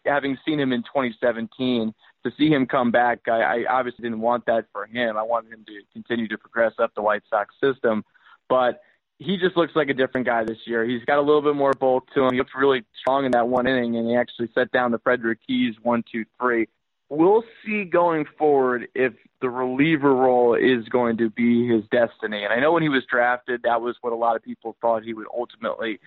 [0.05, 3.27] having seen him in 2017 to see him come back.
[3.27, 5.17] I, I obviously didn't want that for him.
[5.17, 8.03] I wanted him to continue to progress up the White Sox system,
[8.49, 8.81] but
[9.19, 10.85] he just looks like a different guy this year.
[10.85, 12.33] He's got a little bit more bulk to him.
[12.33, 15.39] He looked really strong in that one inning, and he actually set down the Frederick
[15.45, 16.67] Keys one, two, three.
[17.09, 22.43] We'll see going forward if the reliever role is going to be his destiny.
[22.43, 25.03] And I know when he was drafted, that was what a lot of people thought
[25.03, 25.99] he would ultimately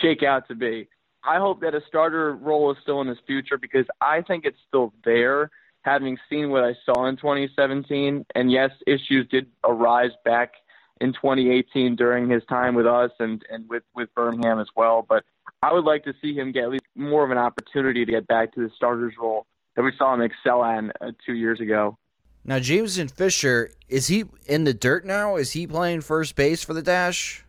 [0.00, 0.88] shake out to be.
[1.26, 4.58] I hope that a starter role is still in his future because I think it's
[4.68, 5.50] still there,
[5.82, 8.24] having seen what I saw in 2017.
[8.34, 10.54] And yes, issues did arise back
[11.00, 15.04] in 2018 during his time with us and, and with, with Birmingham as well.
[15.06, 15.24] But
[15.62, 18.26] I would like to see him get at least more of an opportunity to get
[18.26, 21.98] back to the starter's role that we saw him excel at uh, two years ago.
[22.44, 25.36] Now, Jameson Fisher, is he in the dirt now?
[25.36, 27.44] Is he playing first base for the Dash?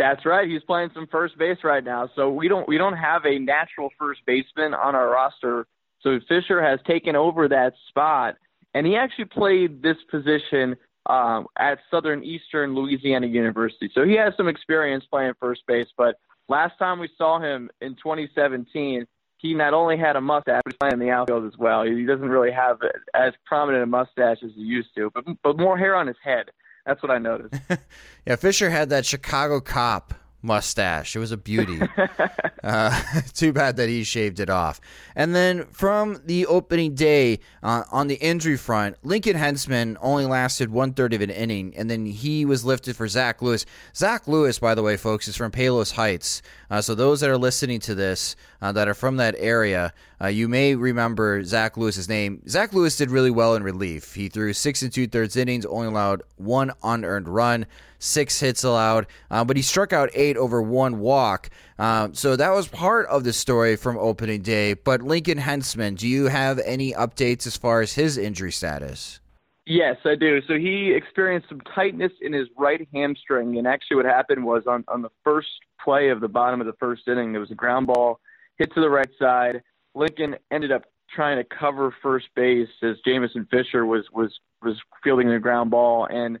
[0.00, 0.48] That's right.
[0.48, 2.08] He's playing some first base right now.
[2.16, 5.66] So we don't we don't have a natural first baseman on our roster.
[6.00, 8.36] So Fisher has taken over that spot,
[8.72, 13.90] and he actually played this position um, at Southern Eastern Louisiana University.
[13.94, 15.88] So he has some experience playing first base.
[15.98, 16.14] But
[16.48, 20.78] last time we saw him in 2017, he not only had a mustache, but he's
[20.78, 21.84] playing in the outfield as well.
[21.84, 22.78] He doesn't really have
[23.12, 26.46] as prominent a mustache as he used to, but but more hair on his head.
[26.86, 27.54] That's what I noticed.
[28.26, 31.14] yeah, Fisher had that Chicago cop mustache.
[31.14, 31.80] It was a beauty.
[32.64, 33.02] uh,
[33.34, 34.80] too bad that he shaved it off.
[35.14, 40.70] And then from the opening day uh, on the injury front, Lincoln Henzman only lasted
[40.70, 43.66] one third of an inning, and then he was lifted for Zach Lewis.
[43.94, 46.42] Zach Lewis, by the way, folks, is from Palos Heights.
[46.70, 50.28] Uh, so those that are listening to this uh, that are from that area, uh,
[50.28, 52.42] you may remember Zach Lewis's name.
[52.48, 54.14] Zach Lewis did really well in relief.
[54.14, 57.66] He threw six and two thirds innings, only allowed one unearned run,
[57.98, 61.50] six hits allowed, uh, but he struck out eight over one walk.
[61.78, 64.74] Uh, so that was part of the story from opening day.
[64.74, 69.20] But Lincoln Henzman, do you have any updates as far as his injury status?
[69.66, 70.40] Yes, I do.
[70.48, 74.84] So he experienced some tightness in his right hamstring, and actually, what happened was on
[74.88, 75.48] on the first
[75.82, 78.20] play of the bottom of the first inning, there was a ground ball
[78.58, 79.62] hit to the right side.
[79.94, 80.82] Lincoln ended up
[81.14, 86.06] trying to cover first base as Jameson Fisher was was was fielding the ground ball,
[86.10, 86.38] and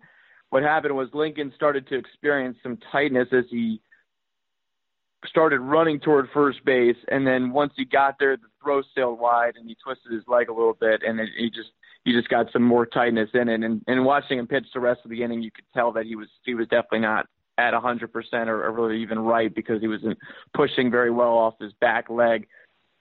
[0.50, 3.80] what happened was Lincoln started to experience some tightness as he
[5.26, 9.56] started running toward first base, and then once he got there, the throw sailed wide,
[9.56, 11.70] and he twisted his leg a little bit, and he just
[12.04, 13.62] he just got some more tightness in it.
[13.62, 16.16] And, and watching him pitch the rest of the inning, you could tell that he
[16.16, 17.26] was he was definitely not
[17.58, 18.08] at 100%
[18.46, 20.16] or, or really even right because he wasn't
[20.54, 22.46] pushing very well off his back leg.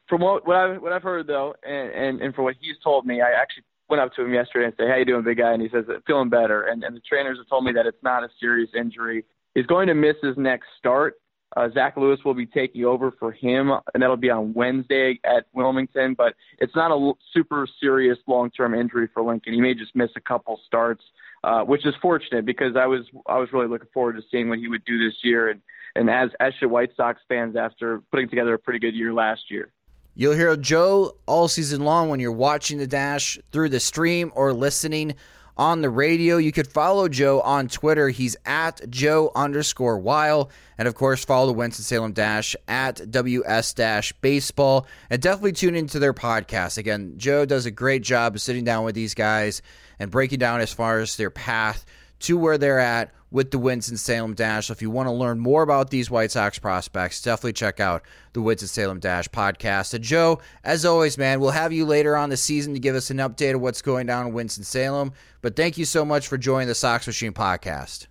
[0.10, 3.06] From what what I've what I've heard though, and and, and for what he's told
[3.06, 5.54] me, I actually went up to him yesterday and said, "How you doing, big guy?"
[5.54, 8.24] And he says, "Feeling better." And and the trainers have told me that it's not
[8.24, 9.24] a serious injury.
[9.54, 11.16] He's going to miss his next start.
[11.58, 15.46] Uh, Zach Lewis will be taking over for him, and that'll be on Wednesday at
[15.54, 16.14] Wilmington.
[16.16, 19.54] But it's not a super serious long-term injury for Lincoln.
[19.54, 21.04] He may just miss a couple starts,
[21.44, 24.60] uh, which is fortunate because I was I was really looking forward to seeing what
[24.60, 25.62] he would do this year, and
[25.96, 29.42] and as as should White Sox fans after putting together a pretty good year last
[29.50, 29.72] year.
[30.16, 34.54] You'll hear Joe all season long when you're watching the Dash through the stream or
[34.54, 35.16] listening
[35.60, 36.38] on the radio.
[36.38, 38.10] You could follow Joe on Twitter.
[38.10, 40.50] He's at Joe underscore Weil.
[40.78, 44.88] And of course, follow the Winston-Salem Dash at WS Dash Baseball.
[45.10, 46.78] And definitely tune into their podcast.
[46.78, 49.62] Again, Joe does a great job of sitting down with these guys
[50.00, 51.86] and breaking down as far as their path
[52.20, 54.68] to where they're at with the Winston-Salem Dash.
[54.68, 58.02] So if you want to learn more about these White Sox prospects, definitely check out
[58.34, 59.94] the Winston-Salem Dash podcast.
[59.94, 63.12] And Joe, as always, man, we'll have you later on the season to give us
[63.12, 65.14] an update of what's going down in Winston-Salem.
[65.42, 68.08] But thank you so much for joining the Sox Machine podcast.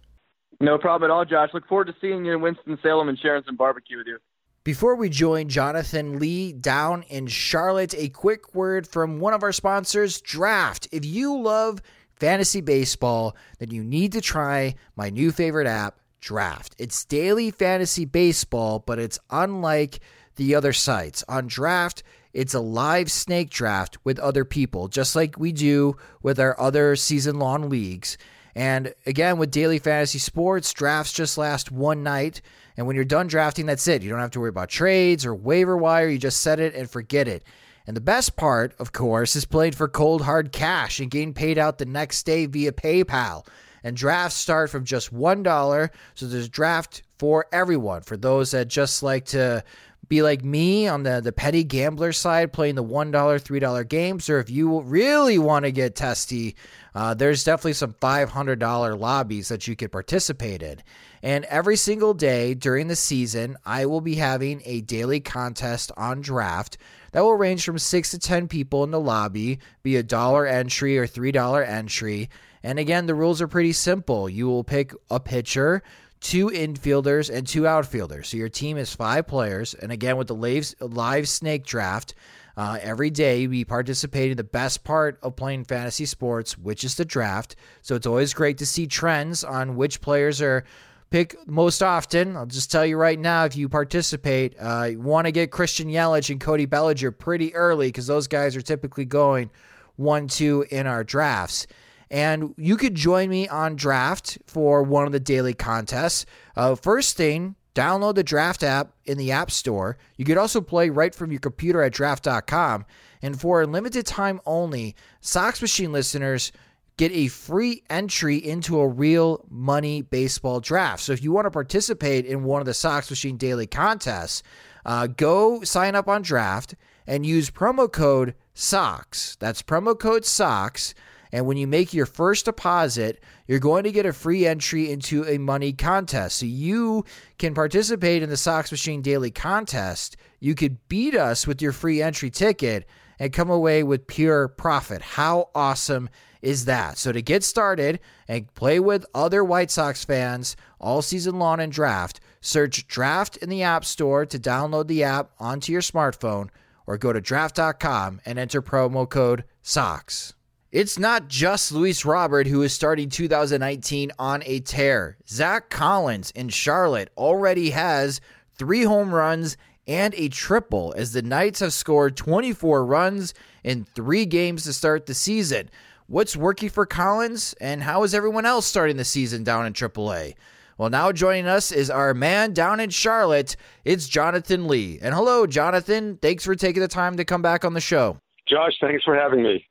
[0.60, 1.50] No problem at all, Josh.
[1.52, 4.18] Look forward to seeing you in Winston-Salem and sharing some barbecue with you.
[4.64, 9.52] Before we join Jonathan Lee down in Charlotte, a quick word from one of our
[9.52, 10.88] sponsors, Draft.
[10.92, 11.80] If you love
[12.18, 16.74] fantasy baseball, then you need to try my new favorite app, Draft.
[16.78, 20.00] It's daily fantasy baseball, but it's unlike
[20.36, 21.24] the other sites.
[21.28, 22.02] On Draft,
[22.32, 26.96] it's a live snake draft with other people, just like we do with our other
[26.96, 28.18] season long leagues.
[28.54, 32.42] And again, with daily fantasy sports, drafts just last one night.
[32.76, 34.02] And when you're done drafting, that's it.
[34.02, 36.08] You don't have to worry about trades or waiver wire.
[36.08, 37.44] You just set it and forget it.
[37.88, 41.56] And the best part, of course, is played for cold hard cash and getting paid
[41.56, 43.46] out the next day via PayPal.
[43.82, 45.90] And drafts start from just $1.
[46.14, 48.02] So there's draft for everyone.
[48.02, 49.64] For those that just like to
[50.06, 54.38] be like me on the, the petty gambler side, playing the $1, $3 games, or
[54.38, 56.56] if you really want to get testy,
[56.94, 60.82] uh, there's definitely some $500 lobbies that you could participate in.
[61.22, 66.20] And every single day during the season, I will be having a daily contest on
[66.20, 66.76] draft
[67.12, 70.98] that will range from six to 10 people in the lobby, be a dollar entry
[70.98, 72.30] or $3 entry.
[72.62, 74.28] And again, the rules are pretty simple.
[74.28, 75.82] You will pick a pitcher
[76.20, 78.28] two infielders, and two outfielders.
[78.28, 79.74] So your team is five players.
[79.74, 82.14] And again, with the live, live snake draft,
[82.56, 86.96] uh, every day we participate in the best part of playing fantasy sports, which is
[86.96, 87.54] the draft.
[87.82, 90.64] So it's always great to see trends on which players are
[91.10, 92.36] picked most often.
[92.36, 95.88] I'll just tell you right now, if you participate, uh, you want to get Christian
[95.88, 99.50] Yelich and Cody Bellinger pretty early because those guys are typically going
[99.96, 101.66] one, two in our drafts.
[102.10, 106.24] And you could join me on Draft for one of the daily contests.
[106.56, 109.98] Uh, first thing, download the Draft app in the App Store.
[110.16, 112.86] You could also play right from your computer at draft.com.
[113.20, 116.52] And for a limited time only, Sox Machine listeners
[116.98, 121.02] get a free entry into a real money baseball draft.
[121.02, 124.42] So if you want to participate in one of the Sox Machine daily contests,
[124.84, 126.74] uh, go sign up on Draft
[127.06, 129.36] and use promo code SOX.
[129.40, 130.94] That's promo code SOX
[131.32, 135.24] and when you make your first deposit, you're going to get a free entry into
[135.26, 136.38] a money contest.
[136.38, 137.04] So you
[137.38, 140.16] can participate in the Sox Machine Daily Contest.
[140.40, 142.86] You could beat us with your free entry ticket
[143.18, 145.02] and come away with pure profit.
[145.02, 146.08] How awesome
[146.42, 146.98] is that?
[146.98, 151.70] So to get started and play with other White Sox fans all season long in
[151.70, 156.48] draft, search draft in the App Store to download the app onto your smartphone
[156.86, 160.34] or go to draft.com and enter promo code SOX.
[160.70, 165.16] It's not just Luis Robert who is starting 2019 on a tear.
[165.26, 168.20] Zack Collins in Charlotte already has
[168.54, 173.32] three home runs and a triple as the Knights have scored 24 runs
[173.64, 175.70] in three games to start the season.
[176.10, 180.36] What's working for Collins and how is everyone else starting the season down in AAA?
[180.78, 183.56] Well, now joining us is our man down in Charlotte.
[183.84, 184.98] It's Jonathan Lee.
[185.02, 186.16] And hello, Jonathan.
[186.16, 188.16] Thanks for taking the time to come back on the show.
[188.48, 189.66] Josh, thanks for having me.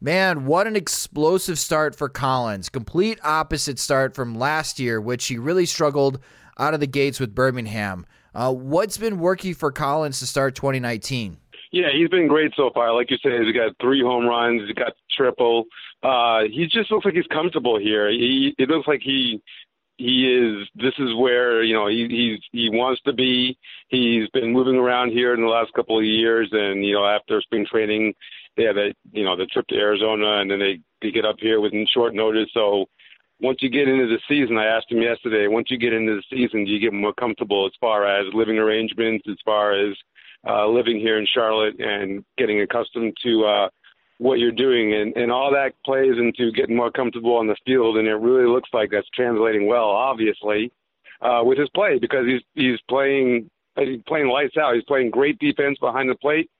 [0.00, 2.68] Man, what an explosive start for Collins.
[2.68, 6.18] Complete opposite start from last year, which he really struggled
[6.58, 8.06] out of the gates with Birmingham.
[8.34, 11.36] Uh, what's been working for Collins to start 2019?
[11.72, 12.92] Yeah, he's been great so far.
[12.94, 14.62] Like you said, he's got three home runs.
[14.66, 15.64] He's got triple.
[16.02, 18.10] Uh, he just looks like he's comfortable here.
[18.10, 19.42] He it looks like he
[19.96, 20.68] he is.
[20.74, 23.58] This is where you know he he's he wants to be.
[23.88, 27.40] He's been moving around here in the last couple of years, and you know after
[27.40, 28.14] spring training,
[28.56, 31.36] they have a you know the trip to Arizona, and then they they get up
[31.38, 32.48] here within short notice.
[32.52, 32.86] So
[33.40, 35.46] once you get into the season, I asked him yesterday.
[35.46, 38.58] Once you get into the season, do you get more comfortable as far as living
[38.58, 39.96] arrangements, as far as
[40.48, 43.68] uh, living here in Charlotte and getting accustomed to uh,
[44.18, 47.96] what you're doing, and and all that plays into getting more comfortable on the field,
[47.96, 50.72] and it really looks like that's translating well, obviously,
[51.20, 54.74] uh, with his play because he's he's playing he's playing lights out.
[54.74, 56.50] He's playing great defense behind the plate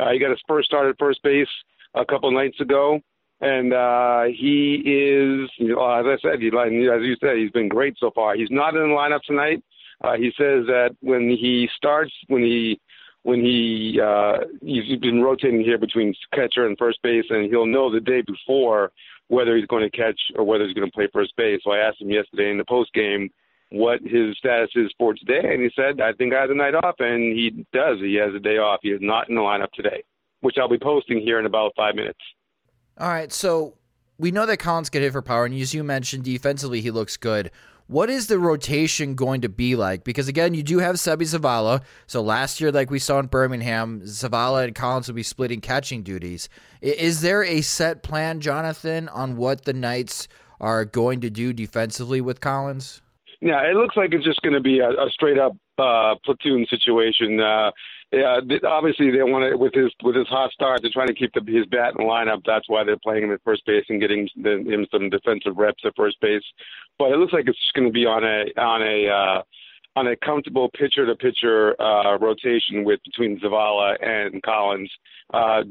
[0.00, 1.48] uh, he got his first start at first base
[1.94, 3.00] a couple nights ago,
[3.40, 7.68] and uh, he is, you know, as I said, he, as you said, he's been
[7.68, 8.34] great so far.
[8.34, 9.62] He's not in the lineup tonight.
[10.02, 12.80] Uh, he says that when he starts, when he
[13.22, 17.92] when he uh, he's been rotating here between catcher and first base, and he'll know
[17.92, 18.92] the day before
[19.28, 21.60] whether he's going to catch or whether he's going to play first base.
[21.62, 23.30] So I asked him yesterday in the post game
[23.70, 26.74] what his status is for today, and he said, "I think I have a night
[26.74, 27.98] off," and he does.
[28.00, 28.80] He has a day off.
[28.82, 30.02] He is not in the lineup today,
[30.40, 32.20] which I'll be posting here in about five minutes.
[32.98, 33.74] All right, so
[34.18, 37.16] we know that Collins can hit for power, and as you mentioned, defensively he looks
[37.16, 37.50] good.
[37.90, 40.04] What is the rotation going to be like?
[40.04, 41.82] Because again, you do have Seby Zavala.
[42.06, 46.04] So last year, like we saw in Birmingham, Zavala and Collins will be splitting catching
[46.04, 46.48] duties.
[46.80, 50.28] Is there a set plan, Jonathan, on what the Knights
[50.60, 53.02] are going to do defensively with Collins?
[53.40, 56.66] Yeah, it looks like it's just going to be a, a straight up uh, platoon
[56.70, 57.40] situation.
[57.40, 57.72] Uh,
[58.12, 60.82] yeah, obviously they want to with his with his hot start.
[60.82, 62.42] They're trying to keep the, his bat in the lineup.
[62.44, 65.94] That's why they're playing him at first base and getting him some defensive reps at
[65.94, 66.42] first base.
[66.98, 69.42] But it looks like it's just going to be on a on a uh,
[69.96, 74.90] on a comfortable pitcher to pitcher uh, rotation with between Zavala and Collins.
[75.32, 75.62] Uh,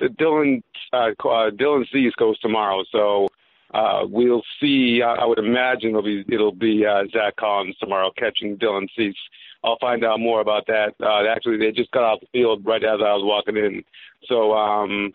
[0.00, 0.62] Dylan
[0.94, 3.28] uh, Dylan Cease goes tomorrow, so
[3.74, 5.02] uh, we'll see.
[5.02, 9.16] I, I would imagine it'll be it'll be uh, Zack Collins tomorrow catching Dylan Cease.
[9.64, 10.94] I'll find out more about that.
[11.02, 13.82] Uh, actually, they just got off the field right as I was walking in,
[14.26, 15.12] so um,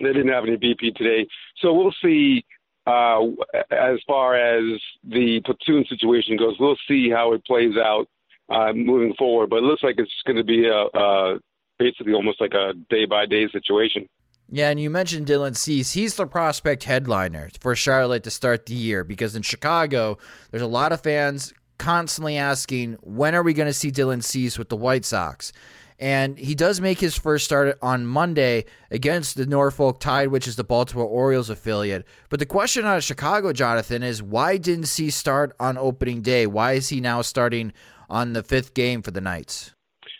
[0.00, 1.26] they didn't have any BP today.
[1.58, 2.44] So we'll see.
[2.86, 3.30] Uh,
[3.72, 8.06] as far as the platoon situation goes, we'll see how it plays out
[8.48, 9.50] uh, moving forward.
[9.50, 11.40] But it looks like it's going to be a, a
[11.80, 14.08] basically almost like a day by day situation.
[14.48, 15.92] Yeah, and you mentioned Dylan Cease.
[15.92, 20.18] He's the prospect headliner for Charlotte to start the year because in Chicago,
[20.50, 24.58] there's a lot of fans constantly asking, when are we going to see Dylan Cease
[24.58, 25.52] with the White Sox?
[25.98, 30.56] And he does make his first start on Monday against the Norfolk Tide, which is
[30.56, 32.04] the Baltimore Orioles affiliate.
[32.28, 36.46] But the question out of Chicago, Jonathan, is why didn't he start on opening day?
[36.46, 37.72] Why is he now starting
[38.10, 39.72] on the fifth game for the Knights?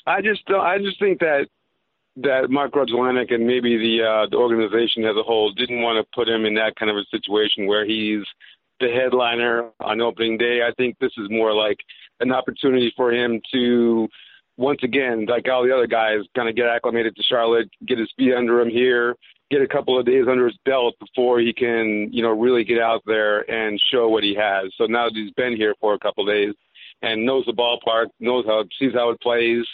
[0.06, 1.48] I just I just think that
[2.16, 6.10] that Mark Grudzielanek and maybe the uh, the organization as a whole didn't want to
[6.14, 8.24] put him in that kind of a situation where he's
[8.80, 10.60] the headliner on opening day.
[10.62, 11.78] I think this is more like
[12.20, 14.08] an opportunity for him to
[14.56, 18.10] once again, like all the other guys, kind of get acclimated to Charlotte, get his
[18.16, 19.14] feet under him here,
[19.50, 22.80] get a couple of days under his belt before he can, you know, really get
[22.80, 24.72] out there and show what he has.
[24.76, 26.54] So now that he's been here for a couple of days
[27.02, 29.64] and knows the ballpark, knows how sees how it plays,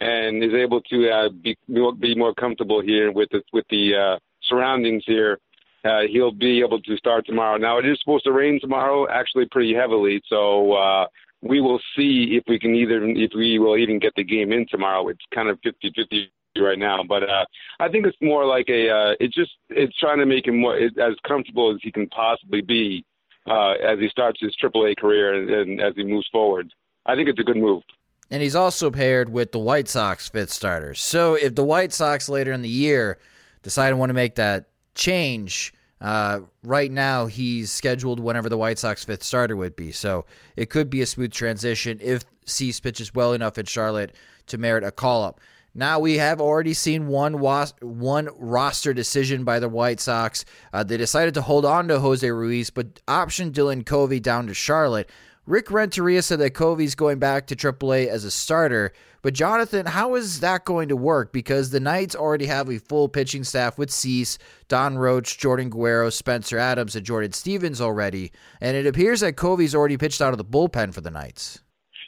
[0.00, 4.18] and is able to uh, be be more comfortable here with the with the uh,
[4.42, 5.38] surroundings here.
[5.86, 7.56] Uh, he'll be able to start tomorrow.
[7.56, 10.20] Now it is supposed to rain tomorrow, actually pretty heavily.
[10.28, 11.06] So uh,
[11.42, 14.66] we will see if we can either if we will even get the game in
[14.68, 15.08] tomorrow.
[15.08, 16.28] It's kind of 50-50
[16.58, 17.44] right now, but uh,
[17.78, 20.76] I think it's more like a uh, it's just it's trying to make him more
[20.76, 23.04] as comfortable as he can possibly be
[23.46, 26.72] uh, as he starts his AAA career and, and as he moves forward.
[27.04, 27.82] I think it's a good move.
[28.30, 31.00] And he's also paired with the White Sox fifth starters.
[31.00, 33.18] So if the White Sox later in the year
[33.62, 34.66] decide to want to make that
[34.96, 39.92] change, uh, right now, he's scheduled whenever the White Sox fifth starter would be.
[39.92, 40.24] So
[40.56, 44.14] it could be a smooth transition if Cease pitches well enough in Charlotte
[44.48, 45.40] to merit a call up.
[45.74, 50.44] Now we have already seen one was- one roster decision by the White Sox.
[50.72, 54.54] Uh, they decided to hold on to Jose Ruiz, but optioned Dylan Covey down to
[54.54, 55.10] Charlotte.
[55.46, 58.92] Rick Renteria said that Covey's going back to AAA as a starter.
[59.22, 61.32] But Jonathan, how is that going to work?
[61.32, 64.38] Because the Knights already have a full pitching staff with Cease,
[64.68, 68.32] Donn Roach, Jordan Guerrero, Spencer Adams, and Jordan Stevens already.
[68.60, 71.60] And it appears that Covey's already pitched out of the bullpen for the Knights.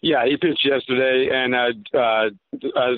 [0.03, 2.30] Yeah, he pitched yesterday, and uh, uh,
[2.76, 2.95] uh,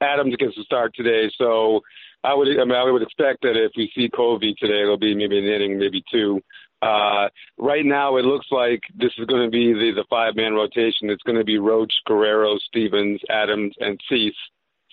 [0.00, 1.30] Adams gets to start today.
[1.36, 1.80] So
[2.22, 5.14] I would, I mean, I would expect that if we see Covey today, it'll be
[5.14, 6.40] maybe an inning, maybe two.
[6.84, 10.52] Uh, right now, it looks like this is going to be the, the five man
[10.52, 11.08] rotation.
[11.08, 14.34] It's going to be Roach, Guerrero, Stevens, Adams, and Cease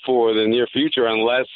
[0.06, 1.48] for the near future, unless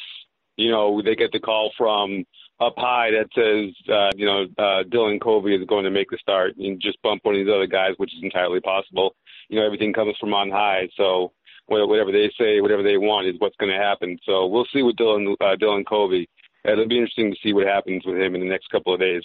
[0.56, 2.24] you know they get the call from
[2.60, 6.18] up high that says uh, you know uh, Dylan Covey is going to make the
[6.18, 9.14] start and just bump one of these other guys, which is entirely possible.
[9.48, 11.32] You know everything comes from on high, so
[11.66, 14.18] whatever they say, whatever they want is what's going to happen.
[14.24, 16.28] So we'll see with Dylan uh, Dylan Covey.
[16.64, 19.22] It'll be interesting to see what happens with him in the next couple of days.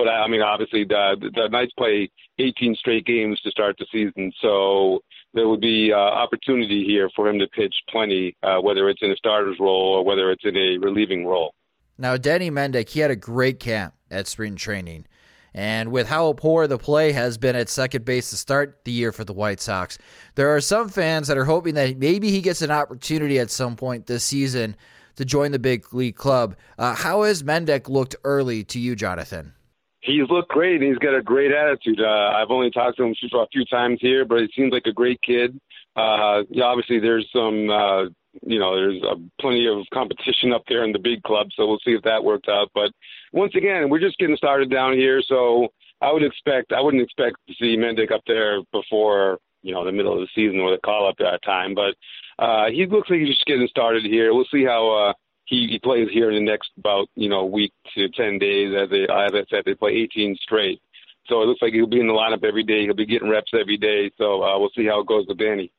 [0.00, 4.32] But I mean, obviously, the, the Knights play 18 straight games to start the season,
[4.40, 5.00] so
[5.34, 9.10] there would be uh, opportunity here for him to pitch plenty, uh, whether it's in
[9.10, 11.52] a starter's role or whether it's in a relieving role.
[11.98, 15.04] Now, Danny Mendick, he had a great camp at spring training.
[15.52, 19.12] And with how poor the play has been at second base to start the year
[19.12, 19.98] for the White Sox,
[20.34, 23.76] there are some fans that are hoping that maybe he gets an opportunity at some
[23.76, 24.76] point this season
[25.16, 26.56] to join the big league club.
[26.78, 29.52] Uh, how has Mendick looked early to you, Jonathan?
[30.00, 32.00] He's looked great and he's got a great attitude.
[32.00, 34.92] Uh, I've only talked to him a few times here, but he seems like a
[34.92, 35.58] great kid.
[35.96, 38.04] Uh, obviously there's some, uh,
[38.42, 41.80] you know, there's uh, plenty of competition up there in the big club, so we'll
[41.84, 42.70] see if that works out.
[42.74, 42.92] But
[43.32, 45.68] once again, we're just getting started down here, so
[46.00, 49.92] I would expect, I wouldn't expect to see Mendick up there before, you know, the
[49.92, 51.74] middle of the season or the call up that time.
[51.74, 51.94] But
[52.42, 54.32] uh, he looks like he's just getting started here.
[54.32, 55.08] We'll see how.
[55.08, 55.12] Uh,
[55.50, 58.74] he, he plays here in the next about you know week to ten days.
[58.74, 60.80] As they as I said, they play 18 straight.
[61.26, 62.84] So it looks like he'll be in the lineup every day.
[62.84, 64.10] He'll be getting reps every day.
[64.16, 65.70] So uh, we'll see how it goes with Danny.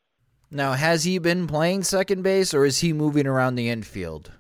[0.51, 4.31] Now, has he been playing second base, or is he moving around the infield?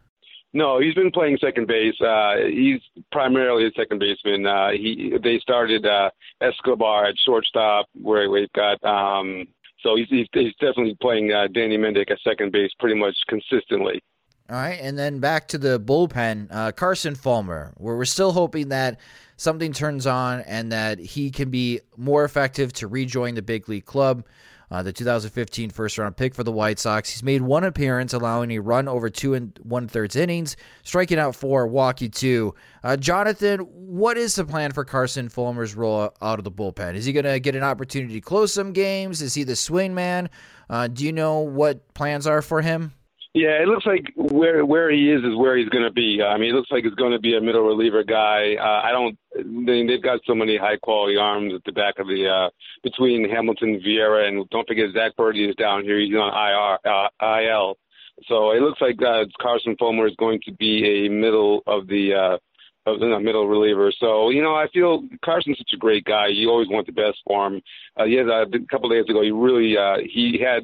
[0.53, 1.99] No, he's been playing second base.
[2.01, 2.81] Uh, he's
[3.13, 4.45] primarily a second baseman.
[4.45, 6.09] Uh, he they started uh,
[6.41, 8.83] Escobar at shortstop, where we've got.
[8.83, 9.47] Um,
[9.79, 14.03] so he's, he's, he's definitely playing uh, Danny Mendick at second base pretty much consistently.
[14.51, 18.67] All right, and then back to the bullpen, uh, Carson Fulmer, where we're still hoping
[18.67, 18.99] that
[19.37, 23.85] something turns on and that he can be more effective to rejoin the big league
[23.85, 24.25] club.
[24.69, 27.09] Uh, the 2015 first round pick for the White Sox.
[27.09, 31.33] He's made one appearance, allowing a run over two and one thirds innings, striking out
[31.33, 32.53] four, walking two.
[32.83, 36.95] Uh, Jonathan, what is the plan for Carson Fulmer's role out of the bullpen?
[36.95, 39.21] Is he going to get an opportunity to close some games?
[39.21, 40.29] Is he the swing man?
[40.69, 42.91] Uh, do you know what plans are for him?
[43.33, 46.21] Yeah, it looks like where where he is is where he's going to be.
[46.21, 48.55] I mean, it looks like he's going to be a middle reliever guy.
[48.59, 49.17] Uh, I don't.
[49.65, 52.49] They, they've got so many high quality arms at the back of the uh,
[52.83, 55.97] between Hamilton, Vieira, and don't forget Zack Burdi is down here.
[55.97, 57.77] He's on IR uh, IL.
[58.27, 62.13] So it looks like uh, Carson Fulmer is going to be a middle of the
[62.13, 62.37] uh,
[62.85, 63.93] of the middle reliever.
[63.97, 66.27] So you know, I feel Carson's such a great guy.
[66.27, 67.61] You always want the best for him.
[67.95, 69.21] Uh, he uh, a couple days ago.
[69.21, 70.63] He really uh, he had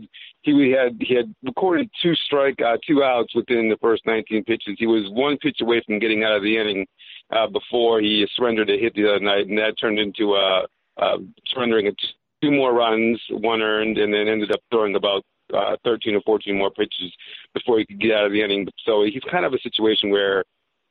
[0.56, 4.76] he had he had recorded two strike uh, two outs within the first 19 pitches.
[4.78, 6.86] He was one pitch away from getting out of the inning
[7.32, 10.66] uh, before he surrendered a hit the other night, and that turned into uh,
[10.98, 11.18] uh,
[11.48, 11.94] surrendering
[12.42, 15.24] two more runs, one earned, and then ended up throwing about
[15.54, 17.12] uh, 13 or 14 more pitches
[17.54, 18.68] before he could get out of the inning.
[18.86, 20.44] So he's kind of a situation where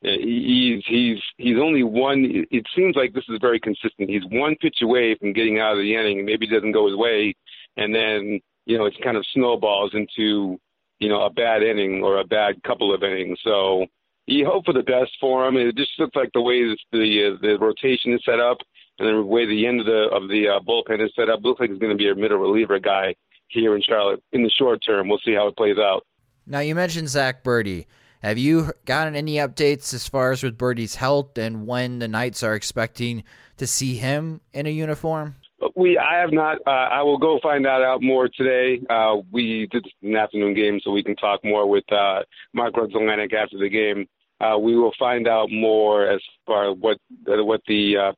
[0.05, 2.45] uh, he's he's he's only one.
[2.51, 4.09] It seems like this is very consistent.
[4.09, 6.87] He's one pitch away from getting out of the inning, and maybe it doesn't go
[6.87, 7.35] his way,
[7.77, 10.59] and then you know it kind of snowballs into
[10.99, 13.39] you know a bad inning or a bad couple of innings.
[13.43, 13.85] So
[14.27, 15.55] you hope for the best for him.
[15.55, 18.57] It just looks like the way the uh, the rotation is set up
[18.99, 21.39] and the way the end of the of the uh, bullpen is set up.
[21.43, 23.15] Looks like he's going to be a middle reliever guy
[23.47, 25.07] here in Charlotte in the short term.
[25.07, 26.05] We'll see how it plays out.
[26.45, 27.85] Now you mentioned Zack Burdi.
[28.21, 32.41] Have you gotten any updates as far as with Burdi's health and when the Knights
[32.43, 33.23] are expecting
[33.57, 35.35] to see him in a uniform?
[35.75, 36.57] We, I have not.
[36.67, 38.79] Uh, I will go find that out more today.
[38.89, 42.21] Uh, we did an afternoon game, so we can talk more with uh,
[42.53, 44.07] Mark Grudzielanek after the game.
[44.39, 46.97] Uh, we will find out more as far as what
[47.27, 48.11] uh, what the uh,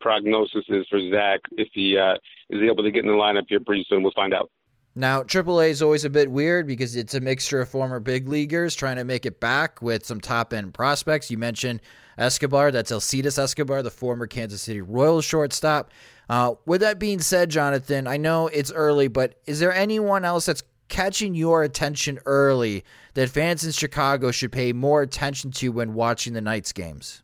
[0.00, 2.14] prognosis is for Zack if he uh,
[2.48, 4.02] is able to get in the lineup here pretty soon.
[4.02, 4.50] We'll find out.
[4.94, 8.74] Now, AAA is always a bit weird because it's a mixture of former big leaguers
[8.74, 11.30] trying to make it back with some top end prospects.
[11.30, 11.80] You mentioned
[12.16, 15.92] Escobar, that's Alcides Escobar, the former Kansas City Royals shortstop.
[16.28, 20.46] Uh, with that being said, Jonathan, I know it's early, but is there anyone else
[20.46, 25.94] that's catching your attention early that fans in Chicago should pay more attention to when
[25.94, 27.22] watching the Knights games?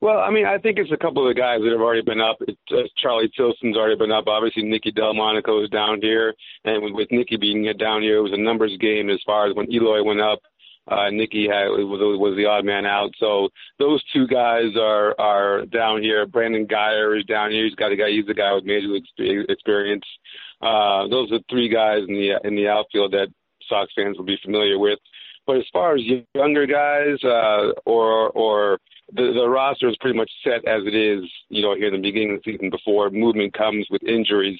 [0.00, 2.20] Well, I mean, I think it's a couple of the guys that have already been
[2.20, 2.36] up.
[2.46, 4.26] It's, uh, Charlie Tilson's already been up.
[4.26, 6.34] Obviously, Nicky Delmonico is down here,
[6.64, 9.56] and with, with Nicky being down here, it was a numbers game as far as
[9.56, 10.40] when Eloy went up.
[10.88, 13.10] Uh, Nicky had, was, was the odd man out.
[13.18, 16.26] So those two guys are are down here.
[16.26, 17.64] Brandon Guyer is down here.
[17.64, 18.10] He's got a guy.
[18.10, 18.94] He's the guy with major
[19.48, 20.04] experience.
[20.60, 23.28] Uh, those are three guys in the in the outfield that
[23.68, 24.98] Sox fans will be familiar with.
[25.46, 26.02] But as far as
[26.34, 28.78] younger guys uh, or or
[29.12, 32.08] the, the roster is pretty much set as it is, you know, here in the
[32.08, 34.58] beginning of the season before movement comes with injuries.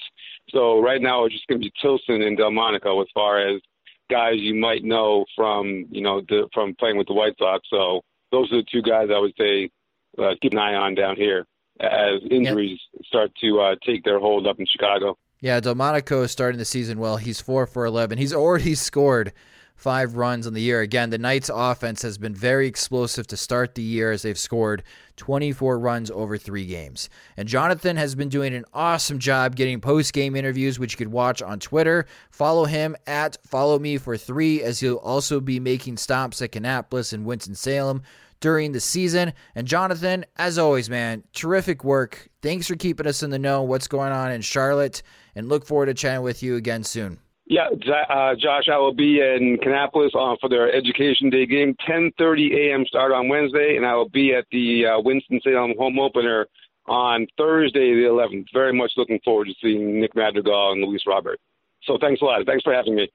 [0.49, 3.61] So right now it's just going to be Tilson and Delmonico as far as
[4.09, 7.67] guys you might know from, you know, the, from playing with the White Sox.
[7.69, 8.01] So
[8.31, 9.69] those are the two guys I would say
[10.17, 11.45] uh, keep an eye on down here
[11.79, 13.05] as injuries yep.
[13.05, 15.17] start to uh, take their hold up in Chicago.
[15.39, 17.17] Yeah, Delmonico is starting the season well.
[17.17, 18.17] He's four for eleven.
[18.17, 19.33] He's already scored
[19.77, 20.81] five runs on the year.
[20.81, 24.83] Again, the Knights' offense has been very explosive to start the year as they've scored
[25.15, 27.09] 24 runs over three games.
[27.37, 31.11] And Jonathan has been doing an awesome job getting post game interviews, which you could
[31.11, 32.07] watch on Twitter.
[32.31, 37.13] Follow him at Follow Me for Three, as he'll also be making stops at Kannapolis
[37.13, 38.01] and Winston-Salem
[38.39, 39.33] during the season.
[39.55, 42.29] And Jonathan, as always, man, terrific work.
[42.41, 45.03] Thanks for keeping us in the know what's going on in Charlotte,
[45.35, 47.19] and look forward to chatting with you again soon.
[47.49, 47.69] Yeah,
[48.09, 52.85] uh, Josh, I will be in Kannapolis uh, for their Education Day game, 10:30 a.m.
[52.85, 56.47] start on Wednesday, and I will be at the uh, Winston Salem home opener
[56.87, 58.47] on Thursday, the 11th.
[58.53, 61.39] Very much looking forward to seeing Nick Madrigal and Luis Robert.
[61.83, 62.45] So thanks a lot.
[62.45, 63.09] Thanks for having me.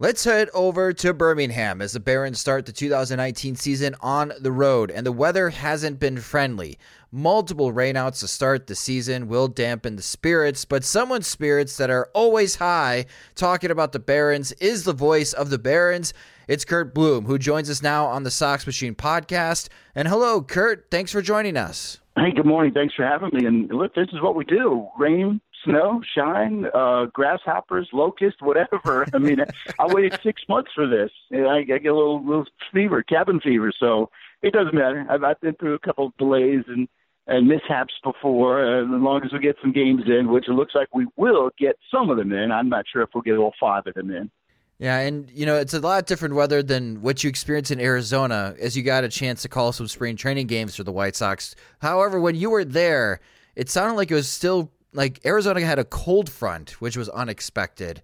[0.00, 4.92] Let's head over to Birmingham as the Barons start the 2019 season on the road,
[4.92, 6.78] and the weather hasn't been friendly.
[7.10, 12.10] Multiple rainouts to start the season will dampen the spirits, but someone's spirits that are
[12.14, 16.14] always high talking about the Barons is the voice of the Barons.
[16.46, 19.68] It's Curt Bloom, who joins us now on the Sox Machine podcast.
[19.96, 20.86] And hello, Curt.
[20.92, 21.98] Thanks for joining us.
[22.14, 22.72] Hey, good morning.
[22.72, 23.46] Thanks for having me.
[23.46, 29.06] And look, this is what we do rain, snow, shine, uh, grasshoppers, locusts, whatever.
[29.14, 29.38] I mean,
[29.78, 31.10] I waited six months for this.
[31.30, 33.72] And I, I get a little little fever, cabin fever.
[33.78, 34.10] So
[34.42, 35.06] it doesn't matter.
[35.08, 36.88] I've, I've been through a couple of delays and
[37.26, 38.64] and mishaps before.
[38.64, 41.50] Uh, as long as we get some games in, which it looks like we will
[41.58, 42.50] get some of them in.
[42.50, 44.30] I'm not sure if we'll get all five of them in.
[44.78, 48.54] Yeah, and you know it's a lot different weather than what you experienced in Arizona,
[48.60, 51.56] as you got a chance to call some spring training games for the White Sox.
[51.80, 53.20] However, when you were there,
[53.56, 58.02] it sounded like it was still like Arizona had a cold front, which was unexpected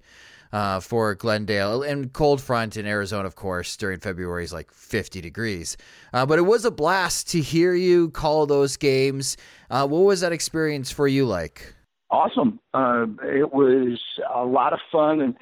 [0.52, 1.82] uh, for Glendale.
[1.82, 5.76] And cold front in Arizona, of course, during February is like 50 degrees.
[6.12, 9.36] Uh, but it was a blast to hear you call those games.
[9.70, 11.74] Uh, what was that experience for you like?
[12.12, 12.60] Awesome.
[12.72, 14.00] Uh, it was
[14.32, 15.20] a lot of fun.
[15.20, 15.36] And,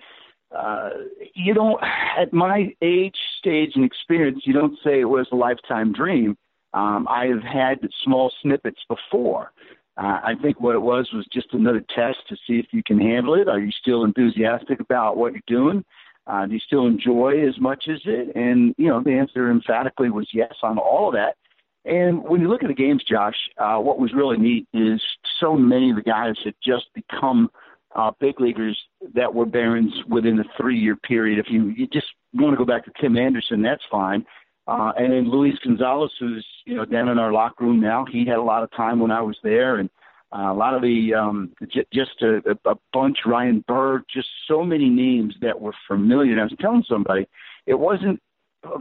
[0.57, 0.89] uh,
[1.35, 1.79] you know,
[2.19, 6.39] at my age, stage and experience, you don't say it was a lifetime dream.
[6.73, 9.53] Um, I have had small snippets before.
[9.97, 12.99] Uh, I think what it was was just another test to see if you can
[12.99, 13.49] handle it.
[13.49, 15.85] Are you still enthusiastic about what you're doing?
[16.27, 18.35] Uh, do you still enjoy as much as it?
[18.35, 21.37] And you know, the answer emphatically was yes on all of that.
[21.85, 25.03] And when you look at the games, Josh, uh, what was really neat is
[25.41, 27.51] so many of the guys had just become
[27.95, 28.79] uh, big leaguers
[29.15, 31.39] that were Barons within a three-year period.
[31.39, 34.25] If you, you just want to go back to Tim Anderson, that's fine.
[34.67, 38.25] Uh, and then Luis Gonzalez, who's you know down in our locker room now, he
[38.27, 39.91] had a lot of time when I was there, and
[40.33, 43.19] uh, a lot of the um, j- just a, a bunch.
[43.27, 46.33] Ryan Bird, just so many names that were familiar.
[46.33, 47.27] And I was telling somebody,
[47.67, 48.21] it wasn't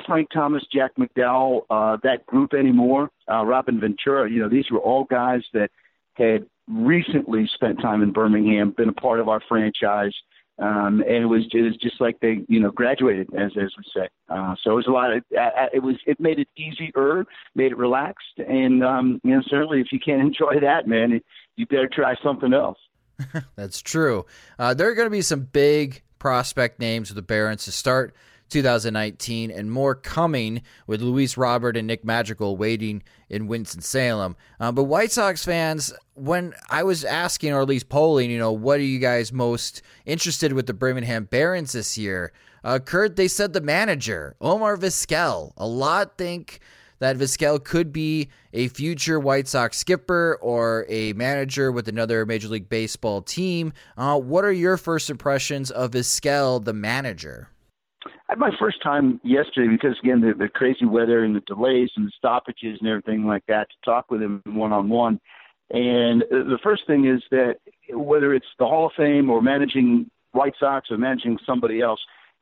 [0.06, 3.10] Frank Thomas, Jack McDowell, uh, that group anymore.
[3.30, 5.72] Uh, Robin Ventura, you know, these were all guys that
[6.14, 10.14] had recently spent time in Birmingham, been a part of our franchise,
[10.60, 13.84] um, and it was it was just like they you know graduated as as we
[13.94, 14.08] say.
[14.30, 15.24] Uh, so it was a lot of
[15.74, 17.26] it was it made it easier,
[17.56, 21.20] made it relaxed, and um, you know certainly if you can't enjoy that, man,
[21.56, 22.78] you better try something else.
[23.56, 24.26] That's true.
[24.58, 28.16] Uh, there are going to be some big prospect names with the Barons to start
[28.52, 34.36] 2019, and more coming with Luis Robert and Nick Madrigal waiting in Winston-Salem.
[34.60, 38.52] Uh, but White Sox fans, when I was asking, or at least polling, you know,
[38.52, 42.34] what are you guys most interested with the Birmingham Barons this year?
[42.64, 45.54] Uh, Curt, they said the manager, Omar Vizquel.
[45.58, 46.60] A lot think
[47.00, 52.48] that Vizquel could be a future White Sox skipper or a manager with another Major
[52.48, 53.74] League Baseball team.
[53.98, 57.50] Uh, what are your first impressions of Vizquel, the manager?
[58.32, 62.08] Had my first time yesterday because again the, the crazy weather and the delays and
[62.08, 65.20] the stoppages and everything like that to talk with him one on one.
[65.70, 67.58] And the first thing is that
[67.90, 72.00] whether it's the Hall of Fame or managing White Sox or managing somebody else,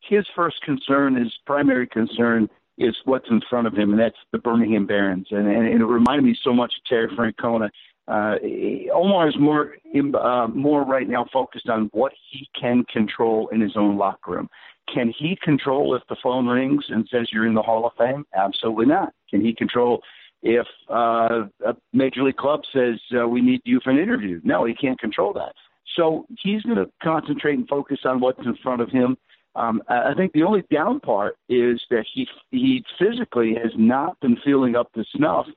[0.07, 4.37] his first concern, his primary concern, is what's in front of him, and that's the
[4.37, 5.27] Birmingham Barons.
[5.31, 7.69] And, and, it reminded me so much of Terry Francona.
[8.07, 8.35] Uh,
[8.93, 9.75] Omar is more
[10.19, 14.49] uh, more right now focused on what he can control in his own locker room.
[14.93, 18.25] Can he control if the phone rings and says you're in the Hall of Fame?
[18.35, 19.13] Absolutely not.
[19.29, 20.01] Can he control
[20.41, 24.39] if uh, a major league club says uh, we need you for an interview?
[24.43, 25.53] No, he can't control that.
[25.95, 29.17] So he's going to concentrate and focus on what's in front of him.
[29.55, 34.37] Um, I think the only down part is that he he physically has not been
[34.45, 35.47] feeling up to snuff.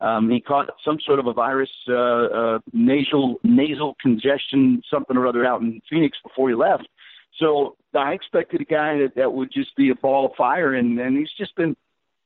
[0.00, 5.26] Um, he caught some sort of a virus, uh, uh, nasal nasal congestion, something or
[5.26, 6.88] other, out in Phoenix before he left.
[7.40, 10.98] So I expected a guy that, that would just be a ball of fire, and,
[11.00, 11.76] and he's just been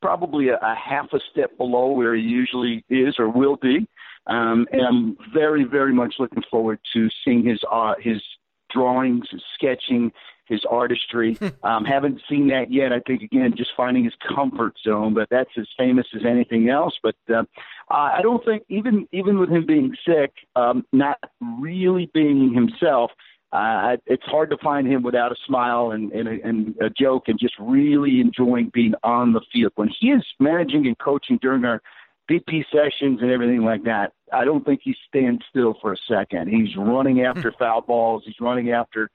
[0.03, 3.89] probably a, a half a step below where he usually is or will be.
[4.27, 8.23] Um, and I'm very, very much looking forward to seeing his uh, his
[8.71, 10.13] drawings, his sketching,
[10.47, 11.39] his artistry.
[11.63, 12.93] um, haven't seen that yet.
[12.93, 16.95] I think again, just finding his comfort zone, but that's as famous as anything else.
[17.03, 17.45] But uh,
[17.89, 21.19] I don't think even even with him being sick, um, not
[21.61, 23.11] really being himself,
[23.55, 27.25] uh, it's hard to find him without a smile and, and, a, and a joke
[27.29, 29.71] and just really enjoying being on the field.
[29.77, 31.81] When he is managing and coaching during our
[32.29, 36.49] BP sessions and everything like that, I don't think he stands still for a second.
[36.49, 37.57] He's running after hmm.
[37.57, 38.25] foul balls.
[38.27, 39.09] He's running after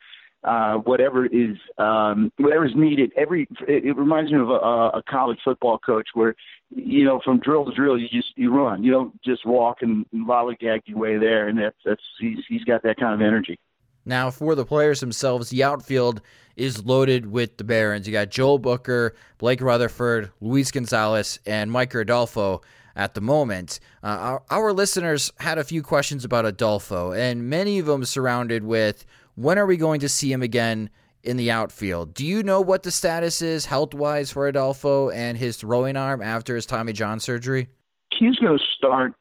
[0.46, 3.12] uh, whatever is um, whatever is needed.
[3.18, 6.34] Every it, it reminds me of a, a college football coach where
[6.70, 8.86] you know from drill to drill you just you run.
[8.86, 11.50] You don't just walk and lollygag your way there.
[11.50, 13.60] And that's that's he's he's got that kind of energy.
[14.06, 16.22] Now, for the players themselves, the outfield
[16.56, 18.08] is loaded with the Barons.
[18.08, 22.62] You got Joel Booker, Blake Rutherford, Luis Gonzalez, and Micker Adolfo
[22.95, 23.80] at the moment.
[24.04, 28.64] Uh, our, our, listeners had a few questions about Adolfo, and many of them surrounded
[28.64, 30.89] with when are we going to see him again
[31.24, 32.14] in the outfield?
[32.14, 36.22] Do you know what the status is health wise for Adolfo and his throwing arm
[36.22, 37.70] after his Tommy John surgery?
[38.12, 39.14] He's going to start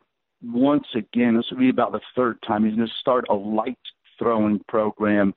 [0.43, 1.37] once again.
[1.37, 2.65] This will be about the third time.
[2.65, 3.79] He's going to start a light
[4.19, 5.35] throwing program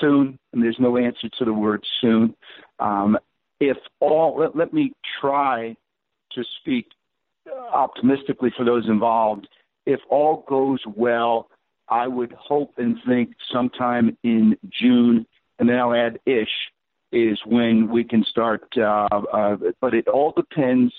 [0.00, 2.34] soon, and there's no answer to the word soon.
[2.78, 3.18] Um,
[3.60, 5.76] if all, let, let me try
[6.32, 6.86] to speak
[7.72, 9.48] optimistically for those involved.
[9.86, 11.48] If all goes well,
[11.88, 15.26] I would hope and think sometime in June,
[15.58, 16.48] and then I'll add ish,
[17.12, 18.64] is when we can start.
[18.76, 20.92] Uh, uh, but it all depends.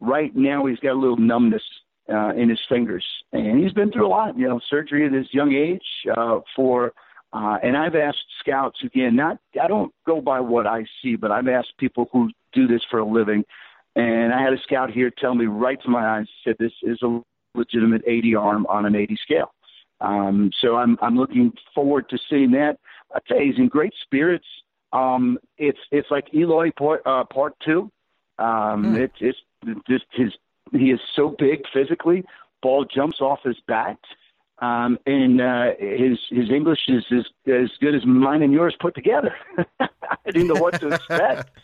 [0.00, 1.62] Right now, he's got a little numbness
[2.08, 4.38] uh, in his fingers, and he's been through a lot.
[4.38, 5.82] You know, surgery at his young age
[6.16, 6.92] uh, for.
[7.34, 9.16] Uh, and I've asked scouts again.
[9.16, 12.82] Not I don't go by what I see, but I've asked people who do this
[12.90, 13.42] for a living.
[13.96, 17.00] And I had a scout here tell me right to my eyes, said this is
[17.02, 17.22] a
[17.54, 19.52] legitimate 80 arm on an 80 scale.
[20.00, 22.78] Um, so I'm I'm looking forward to seeing that.
[23.14, 24.46] I tell you, he's in great spirits.
[24.92, 27.90] Um, it's it's like Eloy part, uh, part two.
[28.38, 28.96] Um, hmm.
[28.96, 29.38] It's it's
[29.88, 30.32] just his
[30.70, 32.24] he is so big physically.
[32.62, 33.98] Ball jumps off his bat.
[34.60, 38.94] Um, and uh, his his English is as, as good as mine and yours put
[38.94, 39.34] together.
[39.80, 39.88] I
[40.26, 41.50] didn't know what to expect.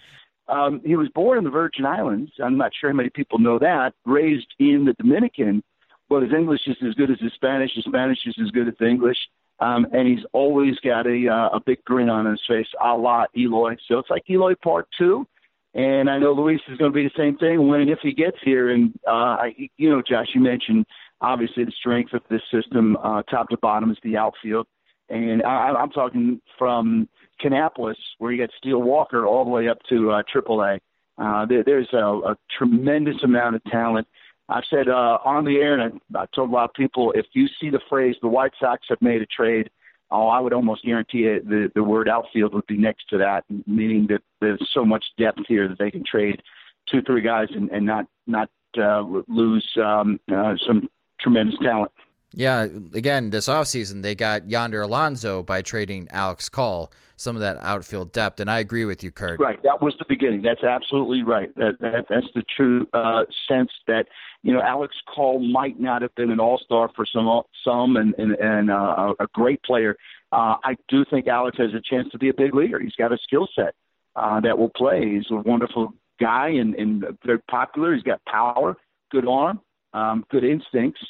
[0.48, 2.32] Um, he was born in the Virgin Islands.
[2.42, 3.92] I'm not sure how many people know that.
[4.06, 5.62] Raised in the Dominican,
[6.08, 7.72] but his English is as good as his Spanish.
[7.74, 9.18] His Spanish is as good as the English.
[9.60, 13.26] Um, and he's always got a uh, a big grin on his face, a la
[13.36, 13.76] Eloy.
[13.88, 15.26] So it's like Eloy Part Two.
[15.74, 18.12] And I know Luis is going to be the same thing when and if he
[18.12, 18.70] gets here.
[18.70, 20.86] And uh, I, you know, Josh, you mentioned
[21.20, 24.66] obviously the strength of this system, uh, top to bottom, is the outfield.
[25.10, 27.08] And I, I'm talking from
[27.42, 30.80] Kannapolis, where you got Steele Walker, all the way up to uh, AAA.
[31.16, 34.06] Uh, there, there's a, a tremendous amount of talent.
[34.48, 37.26] I've said uh, on the air, and I, I told a lot of people, if
[37.32, 39.70] you see the phrase "the White Sox have made a trade,"
[40.10, 43.44] oh, I would almost guarantee it, the the word outfield would be next to that,
[43.66, 46.42] meaning that there's so much depth here that they can trade
[46.90, 50.88] two, three guys and, and not not uh, lose um, uh, some
[51.20, 51.90] tremendous talent.
[52.38, 57.56] Yeah, again, this offseason, they got Yonder Alonso by trading Alex Call, some of that
[57.56, 58.38] outfield depth.
[58.38, 59.40] And I agree with you, Curt.
[59.40, 59.60] Right.
[59.64, 60.42] That was the beginning.
[60.42, 61.52] That's absolutely right.
[61.56, 64.04] That, that That's the true uh, sense that,
[64.44, 68.14] you know, Alex Call might not have been an all star for some, some and,
[68.18, 69.96] and, and uh, a great player.
[70.30, 72.78] Uh, I do think Alex has a chance to be a big leader.
[72.78, 73.74] He's got a skill set
[74.14, 75.16] uh, that will play.
[75.16, 77.94] He's a wonderful guy and, and very popular.
[77.94, 78.76] He's got power,
[79.10, 79.60] good arm,
[79.92, 81.00] um, good instincts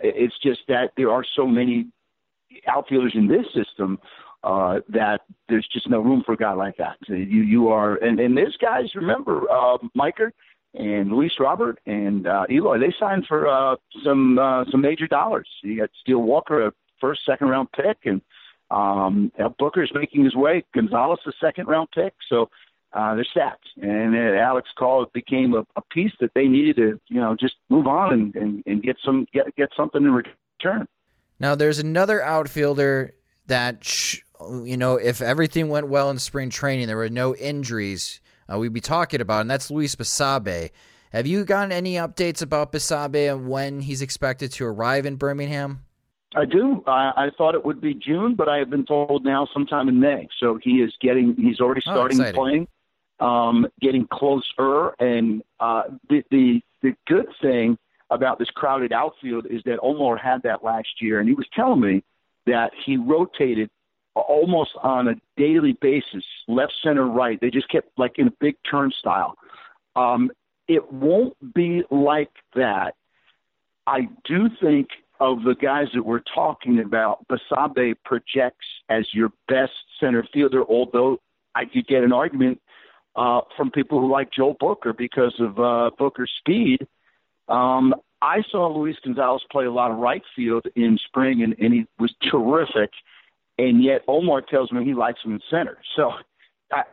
[0.00, 1.86] it's just that there are so many
[2.66, 3.98] outfielders in this system
[4.44, 6.96] uh, that there's just no room for a guy like that.
[7.06, 8.86] So you you are and and there's guys.
[8.94, 10.30] Remember, uh, Micker
[10.74, 12.78] and Luis Robert and uh, Eloy.
[12.78, 15.48] They signed for uh, some uh, some major dollars.
[15.62, 18.20] You got Steele Walker, a first second round pick, and
[18.70, 20.64] um, Booker's making his way.
[20.74, 22.14] Gonzalez, a second round pick.
[22.28, 22.48] So
[22.92, 23.58] uh, they're set.
[23.82, 27.54] And uh, Alex Call became a, a piece that they needed to, you know, just
[27.68, 30.86] move on and, and, and get some get get something in return.
[31.40, 33.14] Now, there's another outfielder
[33.46, 34.20] that, sh-
[34.64, 38.20] you know, if everything went well in spring training, there were no injuries,
[38.52, 40.70] uh, we'd be talking about, and that's Luis Basabe.
[41.12, 45.84] Have you gotten any updates about Basabe and when he's expected to arrive in Birmingham?
[46.36, 46.82] I do.
[46.86, 49.98] I, I thought it would be June, but I have been told now sometime in
[49.98, 50.28] May.
[50.38, 51.34] So he is getting.
[51.36, 52.68] He's already oh, starting oh, playing
[53.20, 54.90] um, getting closer.
[54.98, 57.76] And uh, the, the the good thing
[58.10, 61.80] about this crowded outfield is that Omar had that last year, and he was telling
[61.80, 62.04] me
[62.46, 63.70] that he rotated
[64.14, 67.40] almost on a daily basis, left, center, right.
[67.40, 69.36] They just kept like in a big turnstile.
[69.96, 70.30] Um,
[70.66, 72.94] it won't be like that.
[73.86, 74.88] I do think
[75.20, 81.18] of the guys that we're talking about, Basabe projects as your best center fielder, although
[81.54, 82.60] I could get an argument
[83.18, 86.86] uh, from people who like Joel Booker because of uh, Booker's speed.
[87.48, 91.74] Um, I saw Luis Gonzalez play a lot of right field in spring, and, and
[91.74, 92.90] he was terrific.
[93.58, 95.78] And yet Omar tells me he likes him in center.
[95.96, 96.12] So
[96.72, 96.84] I,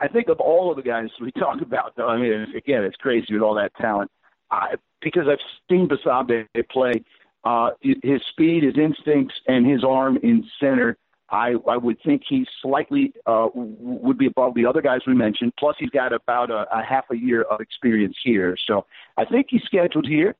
[0.00, 2.96] I think of all of the guys we talk about, though, I mean, again, it's
[2.96, 4.10] crazy with all that talent.
[4.50, 5.38] I, because I've
[5.70, 7.04] seen Basabe play,
[7.44, 10.96] uh, his speed, his instincts, and his arm in center–
[11.30, 15.52] I, I would think he slightly uh, would be above the other guys we mentioned.
[15.58, 18.56] Plus, he's got about a, a half a year of experience here.
[18.66, 20.34] So I think he's scheduled here.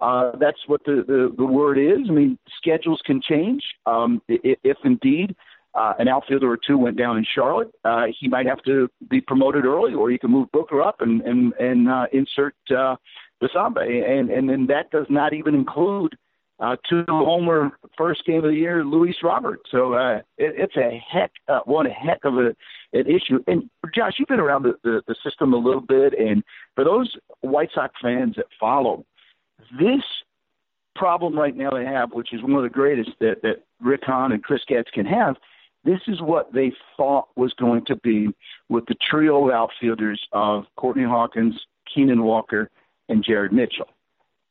[0.00, 2.08] Uh, that's what the, the, the word is.
[2.08, 3.62] I mean, schedules can change.
[3.86, 5.36] Um, if, if indeed
[5.74, 9.20] uh, an outfielder or two went down in Charlotte, uh, he might have to be
[9.20, 12.96] promoted early, or he can move Booker up and and and uh, insert uh,
[13.42, 16.16] Basabe, and and then that does not even include
[16.88, 19.60] two homer first game of the year, Luis Robert.
[19.70, 22.54] So uh, it, it's a heck, uh, one heck of a,
[22.92, 23.42] an issue.
[23.46, 26.42] And Josh, you've been around the, the, the system a little bit, and
[26.74, 29.04] for those White Sox fans that follow,
[29.78, 30.02] this
[30.94, 34.32] problem right now they have, which is one of the greatest that, that Rick Hahn
[34.32, 35.36] and Chris Getz can have,
[35.84, 38.28] this is what they thought was going to be
[38.68, 41.58] with the trio of outfielders of Courtney Hawkins,
[41.94, 42.70] Keenyn Walker,
[43.08, 43.88] and Jared Mitchell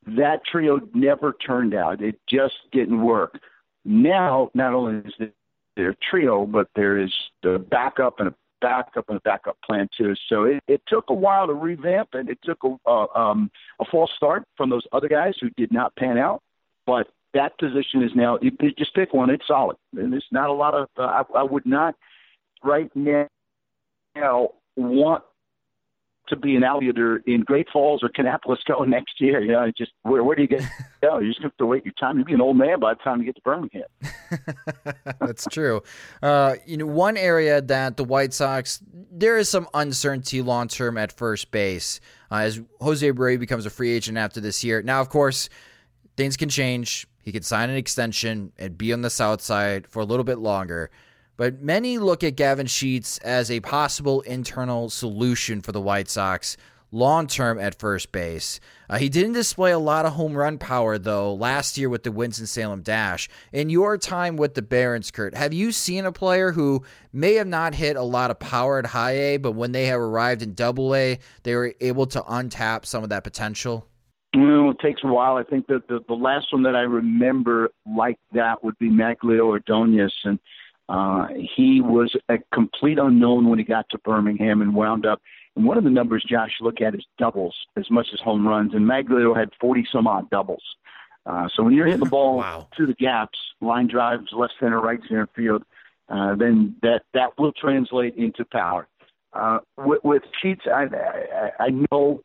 [0.08, 2.02] that trio never turned out.
[2.02, 3.39] It just didn't work.
[3.86, 5.30] Now, not only is
[5.76, 9.89] there a trio, but there is the backup and a backup and a backup plan
[9.97, 10.14] too.
[10.30, 13.86] So it, it took a while to revamp, and it took a, uh, um, a
[13.86, 16.41] false start from those other guys who did not pan out.
[16.86, 20.54] But that position is now you just pick one; it's solid, and there's not a
[20.54, 20.89] lot of.
[20.97, 21.95] Uh, I, I would not
[22.64, 25.24] right now want
[26.32, 29.41] to be an outfielder in Great Falls or Kannapolis going next year.
[29.41, 30.63] You know, just where where do you get?
[31.03, 32.17] You, know, you just have to wait your time.
[32.17, 33.88] You'll be an old man by the time you get to Birmingham.
[35.19, 35.82] That's true.
[36.21, 40.99] Uh, you know, one area that the White Sox there is some uncertainty long term
[40.99, 41.99] at first base
[42.32, 44.84] uh, as Jose Abreu becomes a free agent after this year.
[44.84, 45.49] Now, of course,
[46.17, 47.07] things can change.
[47.23, 50.38] He could sign an extension and be on the south side for a little bit
[50.38, 50.89] longer.
[51.38, 56.57] But many look at Gavin Sheets as a possible internal solution for the White Sox
[56.91, 58.59] long term at first base.
[58.89, 62.11] Uh, he didn't display a lot of home run power, though, last year with the
[62.11, 63.29] Winston-Salem Dash.
[63.53, 67.47] In your time with the Barons, Curt, have you seen a player who may have
[67.47, 70.53] not hit a lot of power at high A, but when they have arrived in
[70.53, 73.88] double A, they were able to untap some of that potential?
[74.34, 75.36] Well, it takes a while.
[75.36, 79.41] I think that the, the last one that I remember like that would be Magglio
[79.41, 80.13] Ordonez.
[80.23, 80.39] And
[80.89, 85.21] uh, he was a complete unknown when he got to Birmingham and wound up–
[85.55, 88.73] and one of the numbers Josh look at is doubles as much as home runs.
[88.73, 90.63] And Magglio had 40 some odd doubles.
[91.25, 92.67] Uh, so when you're hitting the ball wow.
[92.75, 95.63] through the gaps, line drives, left center, right center field,
[96.09, 98.88] uh, then that that will translate into power.
[99.34, 102.21] Uh, with, with Sheets, I, I, I know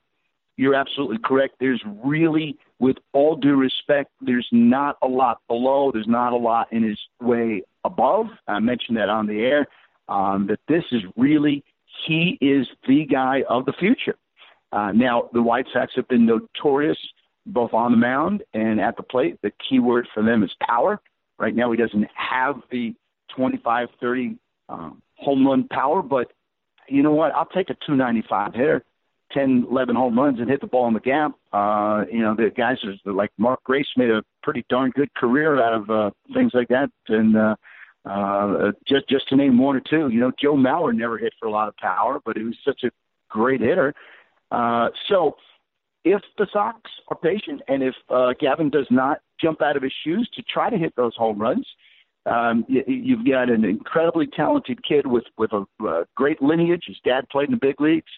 [0.57, 1.57] you're absolutely correct.
[1.61, 5.93] There's really, with all due respect, there's not a lot below.
[5.93, 8.27] There's not a lot in his way above.
[8.47, 9.67] I mentioned that on the air.
[10.09, 11.65] Um, that this is really
[12.07, 14.17] he is the guy of the future.
[14.73, 16.99] Uh, now, the White Sox have been notorious
[17.47, 19.39] both on the mound and at the plate.
[19.43, 21.01] The key word for them is power.
[21.39, 22.95] Right now, he doesn't have the
[23.37, 24.37] 25, 30
[24.69, 26.33] um, home run power, but
[26.89, 27.33] you know what?
[27.33, 28.85] I'll take a 295 hitter,
[29.33, 31.33] 10, 11 home runs, and hit the ball in the gap.
[31.53, 35.61] Uh, you know, the guys are like Mark Grace made a pretty darn good career
[35.63, 37.57] out of uh, things like that, and uh,
[38.07, 41.47] uh, just just to name one or two, you know, Joe Mauer never hit for
[41.47, 42.91] a lot of power, but he was such a
[43.29, 43.95] great hitter.
[44.53, 45.37] Uh, so,
[46.05, 46.79] if the Sox
[47.09, 50.71] are patient and if uh, Gavin does not jump out of his shoes to try
[50.71, 51.67] to hit those home runs,
[52.27, 56.85] um, you, you've got an incredibly talented kid with with a great lineage.
[56.87, 58.11] His dad played in the big leagues.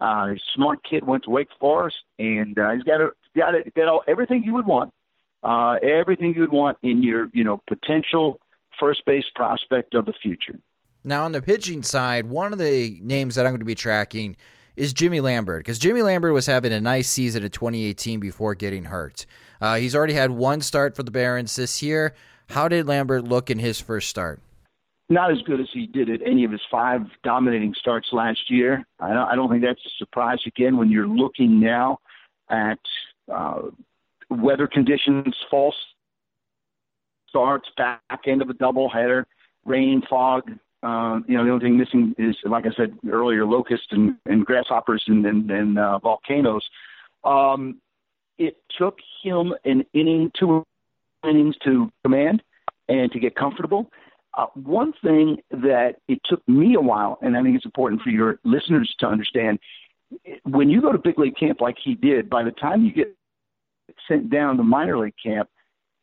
[0.00, 3.88] Uh, smart kid, went to Wake Forest, and uh, he's got a, got a, got
[3.88, 4.92] all, everything you would want.
[5.42, 8.40] Uh, everything you'd want in your you know potential
[8.78, 10.58] first base prospect of the future.
[11.04, 14.36] Now, on the pitching side, one of the names that I'm going to be tracking
[14.74, 18.84] is Jimmy Lambert because Jimmy Lambert was having a nice season in 2018 before getting
[18.84, 19.24] hurt.
[19.60, 22.14] Uh, he's already had one start for the Barons this year.
[22.50, 24.40] How did Lambert look in his first start?
[25.08, 28.84] Not as good as he did at any of his five dominating starts last year.
[28.98, 30.38] I don't, I don't think that's a surprise.
[30.46, 31.98] Again, when you're looking now
[32.50, 32.80] at
[33.32, 33.62] uh,
[34.28, 35.76] weather conditions, false
[37.36, 39.24] starts, back end of a doubleheader,
[39.66, 40.50] rain, fog.
[40.82, 44.46] Uh, you know, the only thing missing is, like I said earlier, locusts and, and
[44.46, 46.64] grasshoppers and, and, and uh, volcanoes.
[47.24, 47.80] Um,
[48.38, 50.64] it took him an inning, two
[51.28, 52.42] innings to command
[52.88, 53.90] and to get comfortable.
[54.32, 58.10] Uh, one thing that it took me a while, and I think it's important for
[58.10, 59.58] your listeners to understand,
[60.44, 63.14] when you go to big league camp like he did, by the time you get
[64.06, 65.48] sent down to minor league camp,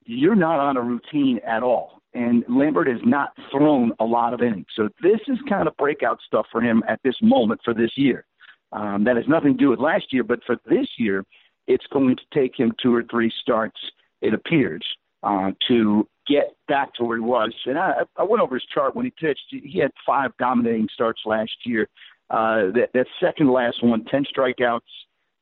[0.06, 2.02] you're not on a routine at all.
[2.14, 4.68] And Lambert has not thrown a lot of innings.
[4.76, 8.26] So this is kind of breakout stuff for him at this moment for this year.
[8.72, 11.24] Um, that has nothing to do with last year, but for this year,
[11.68, 13.80] it's going to take him two or three starts,
[14.22, 14.84] it appears,
[15.22, 17.54] uh, to get back to where he was.
[17.66, 19.46] And I, I went over his chart when he pitched.
[19.50, 21.88] He had five dominating starts last year.
[22.30, 24.80] Uh, that, that second last one, 10 strikeouts,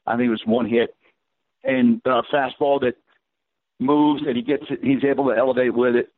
[0.08, 0.96] I think it was one hit,
[1.64, 2.96] and uh, fastball that
[3.82, 6.10] moves and he gets it, he's able to elevate with it.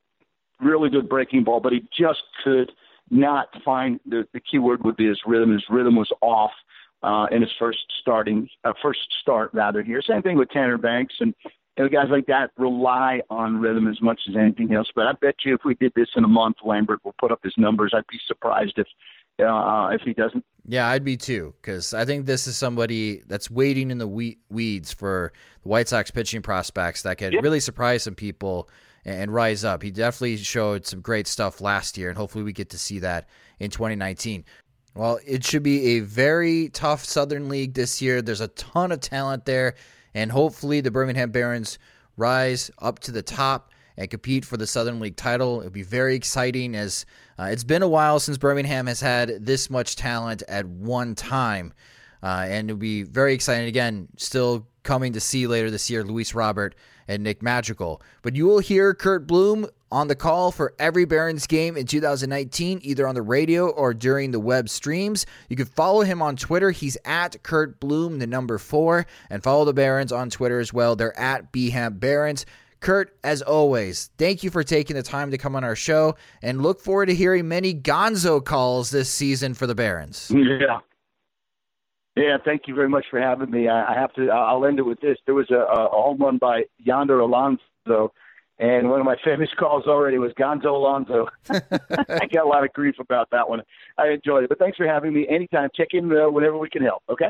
[0.59, 2.71] Really good breaking ball, but he just could
[3.09, 5.51] not find the the key word would be his rhythm.
[5.51, 6.51] His rhythm was off
[7.01, 10.01] uh, in his first starting uh, first start rather here.
[10.01, 11.33] Same thing with Tanner Banks and
[11.77, 14.87] you know, guys like that rely on rhythm as much as anything else.
[14.95, 17.39] But I bet you if we did this in a month, Lambert will put up
[17.43, 17.93] his numbers.
[17.95, 18.87] I'd be surprised if
[19.39, 20.45] uh, if he doesn't.
[20.65, 24.93] Yeah, I'd be too, because I think this is somebody that's waiting in the weeds
[24.93, 28.69] for the White Sox pitching prospects that could really surprise some people
[29.03, 29.83] and rise up.
[29.83, 33.27] He definitely showed some great stuff last year, and hopefully we get to see that
[33.59, 34.45] in 2019.
[34.95, 38.21] Well, it should be a very tough Southern League this year.
[38.21, 39.75] There's a ton of talent there,
[40.13, 41.77] and hopefully the Birmingham Barons
[42.15, 45.59] rise up to the top and compete for the Southern League title.
[45.59, 47.05] It'll be very exciting as
[47.37, 51.73] uh, it's been a while since Birmingham has had this much talent at one time.
[52.21, 53.67] Uh, and it'll be very exciting.
[53.67, 56.75] Again, still coming to see later this year Luis Robert
[57.07, 58.01] and Nick Madrigal.
[58.21, 62.79] But you will hear Curt Bloom on the call for every Barons game in 2019,
[62.81, 65.25] either on the radio or during the web streams.
[65.49, 66.71] You can follow him on Twitter.
[66.71, 70.95] He's at Curt Bloom, the number four, and follow the Barons on Twitter as well.
[70.95, 72.45] They're at BHAM Barons.
[72.83, 76.61] Curt, as always, thank you for taking the time to come on our show and
[76.61, 80.29] look forward to hearing many gonzo calls this season for the Barons.
[80.29, 80.79] Yeah.
[82.17, 83.69] Yeah, thank you very much for having me.
[83.69, 84.29] I, I have to.
[84.29, 85.17] I'll end it with this.
[85.25, 88.13] There was a, a home run by Yonder Alonso,
[88.59, 91.27] and one of my famous calls already was Gonzo Alonso.
[91.49, 93.61] I got a lot of grief about that one.
[93.97, 95.25] I enjoyed it, but thanks for having me.
[95.27, 97.01] Anytime, check in uh, whenever we can help.
[97.09, 97.29] Okay.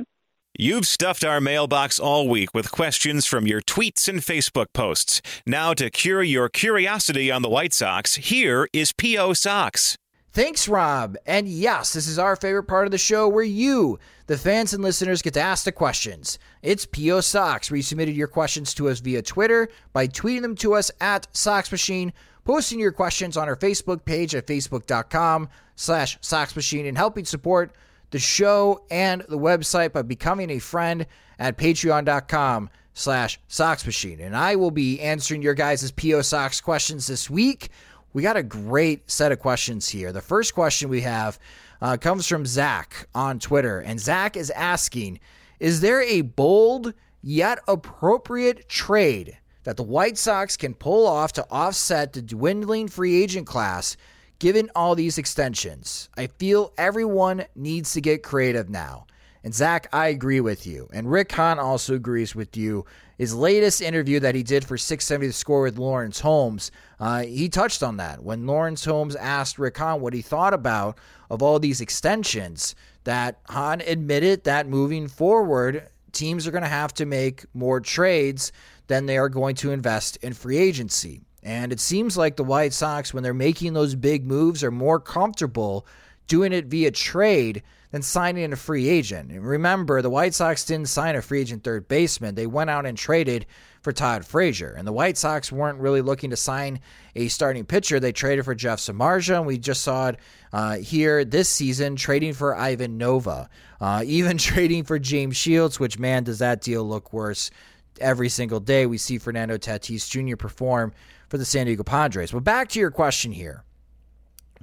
[0.56, 5.20] You've stuffed our mailbox all week with questions from your tweets and Facebook posts.
[5.48, 9.34] Now, to cure your curiosity on the White Sox, here is P.O.
[9.34, 9.98] Sox.
[10.32, 11.18] Thanks, Rob.
[11.26, 13.98] And yes, this is our favorite part of the show where you,
[14.28, 16.38] the fans and listeners, get to ask the questions.
[16.62, 17.22] It's P.O.
[17.22, 20.92] Sox, where you submitted your questions to us via Twitter by tweeting them to us
[21.02, 22.14] at Sox Machine,
[22.46, 27.74] posting your questions on our Facebook page at facebook.com slash Sox Machine, and helping support
[28.14, 31.08] the show and the website by becoming a friend
[31.40, 34.20] at patreon.com slash Sox Machine.
[34.20, 37.70] And I will be answering your guys' PO Sox questions this week.
[38.14, 40.12] We got a great set of questions here.
[40.12, 41.40] The first question we have
[41.82, 43.80] uh, comes from Zach on Twitter.
[43.80, 45.20] And Zach is asking
[45.60, 46.94] Is there a bold
[47.24, 53.24] yet appropriate trade that the White Sox can pull off to offset the dwindling free
[53.24, 53.98] agent class
[54.44, 56.10] given all these extensions.
[56.18, 59.08] I feel everyone needs to get creative now.
[59.42, 60.90] And Zach, I agree with you.
[60.92, 62.86] And Rick Hahn also agrees with you.
[63.18, 67.48] His latest interview that he did for 670 The Score with Lawrence Holmes, uh, he
[67.48, 68.22] touched on that.
[68.22, 70.98] When Lawrence Holmes asked Rick Hahn what he thought about
[71.30, 72.76] of all these extensions,
[73.06, 78.52] that Hahn admitted that moving forward, teams are going to have to make more trades
[78.88, 81.22] than they are going to invest in free agency.
[81.44, 85.00] And it seems like the White Sox, when they're making those big moves, are more
[85.00, 85.86] comfortable
[86.28, 89.30] doing it via trade than signing a free agent.
[89.30, 92.34] And remember, the White Sox didn't sign a free agent third baseman.
[92.34, 93.46] They went out and traded
[93.82, 94.74] for Todd Frazier.
[94.76, 96.80] And the White Sox weren't really looking to sign
[97.16, 98.00] a starting pitcher.
[98.00, 100.20] They traded for Jeff Samardzija, and we just saw it
[100.54, 106.00] uh, here this season trading for Ivan Nova, uh, even trading for James Shields, which,
[106.00, 107.52] man, does that deal look worse
[108.00, 108.86] every single day.
[108.86, 110.36] We see Fernando Tatis Jr.
[110.36, 110.94] perform
[111.34, 112.32] for the San Diego Padres.
[112.32, 113.64] But back to your question here.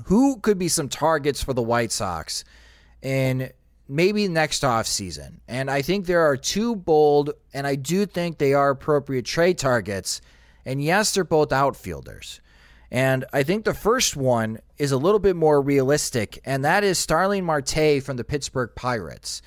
[0.05, 2.45] Who could be some targets for the White Sox
[3.03, 3.51] in
[3.89, 5.41] maybe next off season?
[5.49, 9.59] And I think there are two bold, and I do think they are appropriate trade
[9.59, 10.21] targets.
[10.65, 12.41] And yes, they're both outfielders.
[12.89, 17.01] And I think the first one is a little bit more realistic, and that is
[17.01, 19.43] Starling Marte from the Pittsburgh Pirates.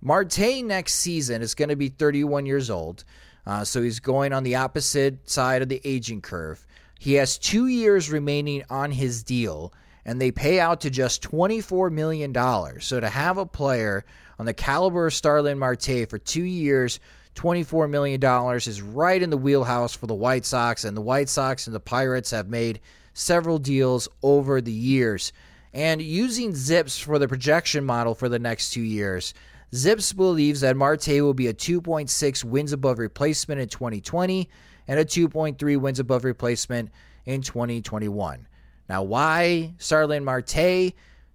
[0.00, 3.02] Marte next season is going to be 31 years old,
[3.48, 6.66] uh, so he's going on the opposite side of the aging curve.
[6.98, 9.72] He has two years remaining on his deal,
[10.04, 12.34] and they pay out to just $24 million.
[12.80, 14.04] So to have a player
[14.38, 16.98] on the caliber of Starling Marte for two years,
[17.36, 18.20] $24 million
[18.56, 21.80] is right in the wheelhouse for the White Sox, and the White Sox and the
[21.80, 22.80] Pirates have made
[23.14, 25.32] several deals over the years.
[25.72, 29.34] And using ZiPS for the projection model for the next two years,
[29.72, 34.48] ZiPS believes that Marte will be a 2.6 wins above replacement in 2020
[34.88, 36.90] and a 2.3 wins above replacement
[37.26, 38.48] in 2021.
[38.88, 40.94] Now, why Starling Marte?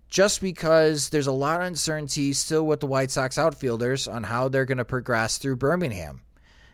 [0.09, 4.47] Just because there's a lot of uncertainty still with the White Sox outfielders on how
[4.47, 6.21] they're going to progress through Birmingham.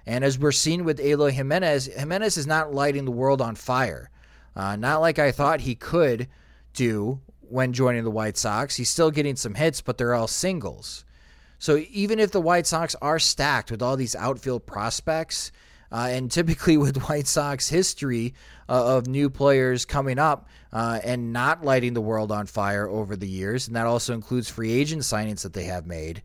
[0.06, 4.10] And as we're seeing with Eloy Jimenez, Jimenez is not lighting the world on fire.
[4.56, 6.28] Uh, not like I thought he could
[6.74, 8.76] do when joining the White Sox.
[8.76, 11.06] He's still getting some hits, but they're all singles.
[11.60, 15.52] So even if the White Sox are stacked with all these outfield prospects,
[15.92, 18.34] uh, and typically, with White Sox history
[18.68, 23.16] uh, of new players coming up uh, and not lighting the world on fire over
[23.16, 26.22] the years, and that also includes free agent signings that they have made,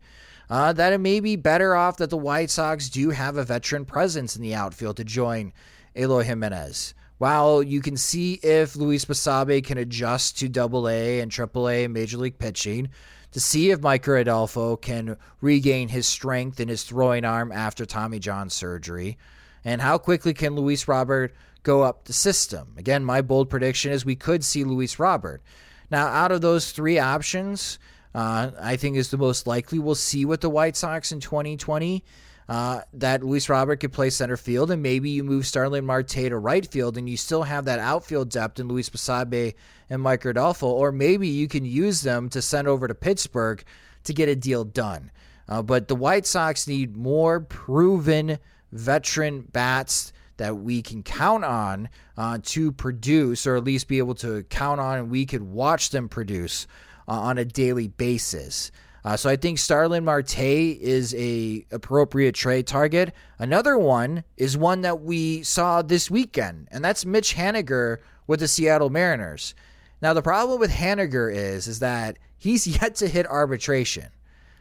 [0.49, 3.85] uh, that it may be better off that the White Sox do have a veteran
[3.85, 5.53] presence in the outfield to join
[5.95, 6.93] Eloy Jimenez.
[7.17, 11.87] While you can see if Luis Basabe can adjust to Double A and Triple A
[11.87, 12.89] Major League pitching,
[13.31, 18.17] to see if Micker Adolfo can regain his strength in his throwing arm after Tommy
[18.17, 19.17] John surgery.
[19.65, 21.33] And how quickly can Luis Robert
[21.63, 22.75] go up the system?
[22.77, 25.41] Again, my bold prediction is we could see Luis Robert.
[25.89, 27.79] Now, out of those three options,
[28.13, 29.79] uh, I think is the most likely.
[29.79, 32.03] We'll see with the White Sox in 2020.
[32.47, 36.37] Uh, that Luis Robert could play center field, and maybe you move Starling Marte to
[36.37, 39.55] right field, and you still have that outfield depth in Luis Basabe
[39.89, 43.63] and Micker Adolfo, or maybe you can use them to send over to Pittsburgh
[44.03, 45.09] to get a deal done.
[45.49, 48.37] Uh, but the White Sox need more proven
[48.75, 54.15] veteran bats that we can count on uh, to produce, or at least be able
[54.15, 56.67] to count on, and we could watch them produce
[57.07, 58.71] uh, on a daily basis.
[59.03, 63.13] Uh, so I think Starling Marte is a appropriate trade target.
[63.37, 68.47] Another one is one that we saw this weekend, and that's Mitch Haniger with the
[68.47, 69.53] Seattle Mariners.
[70.01, 74.07] Now the problem with Haniger is is that he's yet to hit arbitration.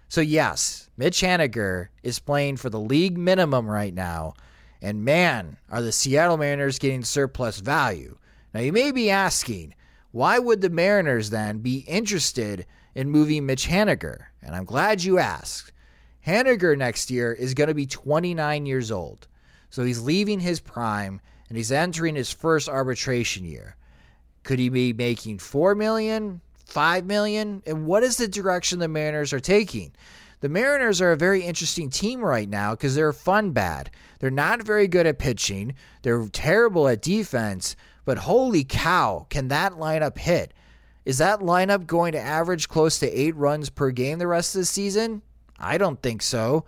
[0.08, 4.34] So yes, Mitch Haniger is playing for the league minimum right now,
[4.80, 8.16] and man, are the Seattle Mariners getting surplus value.
[8.52, 9.74] Now you may be asking,
[10.12, 14.26] why would the Mariners then be interested in moving Mitch Haniger?
[14.42, 15.72] And I'm glad you asked.
[16.24, 19.26] Haniger next year is going to be 29 years old.
[19.70, 23.76] So he's leaving his prime and he's entering his first arbitration year.
[24.44, 27.62] Could he be making 4 million, 5 million?
[27.66, 29.92] And what is the direction the Mariners are taking?
[30.40, 33.90] The Mariners are a very interesting team right now because they're fun bad.
[34.18, 35.74] They're not very good at pitching.
[36.02, 40.52] They're terrible at defense, but holy cow, can that lineup hit?
[41.04, 44.60] Is that lineup going to average close to eight runs per game the rest of
[44.60, 45.22] the season?
[45.58, 46.64] I don't think so.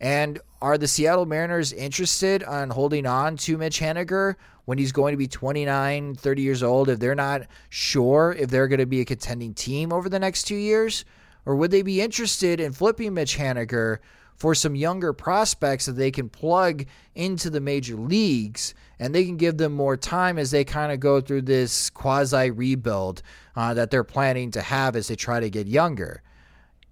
[0.00, 5.12] And are the Seattle Mariners interested on holding on to Mitch Haniger when he's going
[5.12, 9.00] to be 29, 30 years old if they're not sure if they're going to be
[9.00, 11.04] a contending team over the next two years?
[11.46, 13.98] Or would they be interested in flipping Mitch Haniger
[14.36, 19.36] for some younger prospects that they can plug into the major leagues and they can
[19.36, 23.22] give them more time as they kind of go through this quasi rebuild
[23.56, 26.22] uh, that they're planning to have as they try to get younger.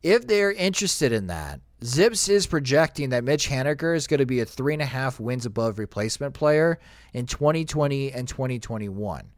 [0.02, 4.40] If they're interested in that, ZiPS is projecting that Mitch Haniger is going to be
[4.40, 6.80] a three and a half wins above replacement player
[7.12, 9.30] in 2020 and 2021.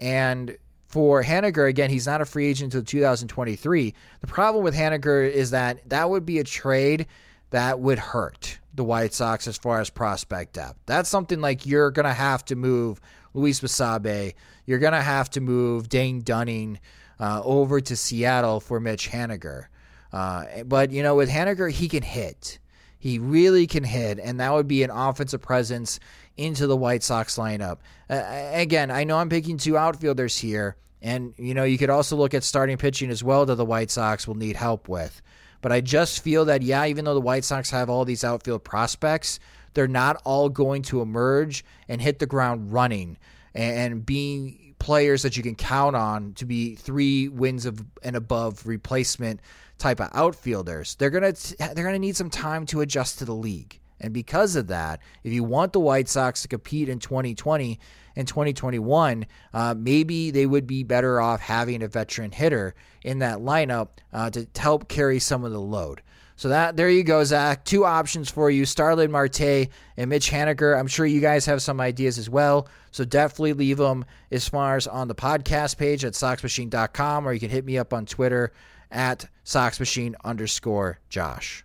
[0.00, 0.56] And
[0.86, 3.94] for Haniger, again, he's not a free agent until 2023.
[4.22, 7.08] The problem with Haniger is that that would be a trade
[7.50, 10.78] that would hurt the White Sox as far as prospect depth.
[10.86, 13.02] That's something like you're going to have to move
[13.34, 14.32] Luis Basabe.
[14.64, 16.80] You're going to have to move Dane Dunning
[17.20, 19.66] uh, over to Seattle for Mitch Haniger.
[20.12, 22.58] Uh, but, you know, with Haniger, he can hit.
[22.98, 25.98] He really can hit, and that would be an offensive presence
[26.36, 27.78] into the White Sox lineup.
[28.08, 28.22] Uh,
[28.52, 32.32] again, I know I'm picking two outfielders here, and, you know, you could also look
[32.32, 35.20] at starting pitching as well that the White Sox will need help with.
[35.62, 38.62] But I just feel that, yeah, even though the White Sox have all these outfield
[38.62, 39.40] prospects,
[39.74, 43.16] they're not all going to emerge and hit the ground running
[43.54, 48.66] and being players that you can count on to be three wins of and above
[48.66, 49.40] replacement
[49.82, 50.94] type of outfielders.
[50.94, 53.78] They're gonna they're gonna need some time to adjust to the league.
[54.00, 57.78] And because of that, if you want the White Sox to compete in 2020
[58.16, 63.38] and 2021, uh, maybe they would be better off having a veteran hitter in that
[63.38, 66.02] lineup uh, to help carry some of the load.
[66.36, 67.64] So that there you go, Zach.
[67.64, 70.78] Two options for you: Starling Marte and Mitch Haniger.
[70.78, 72.68] I'm sure you guys have some ideas as well.
[72.92, 77.40] So definitely leave them as far as on the podcast page at soxmachine.com, or you
[77.40, 78.52] can hit me up on Twitter
[78.90, 81.64] at soxmachine underscore Josh.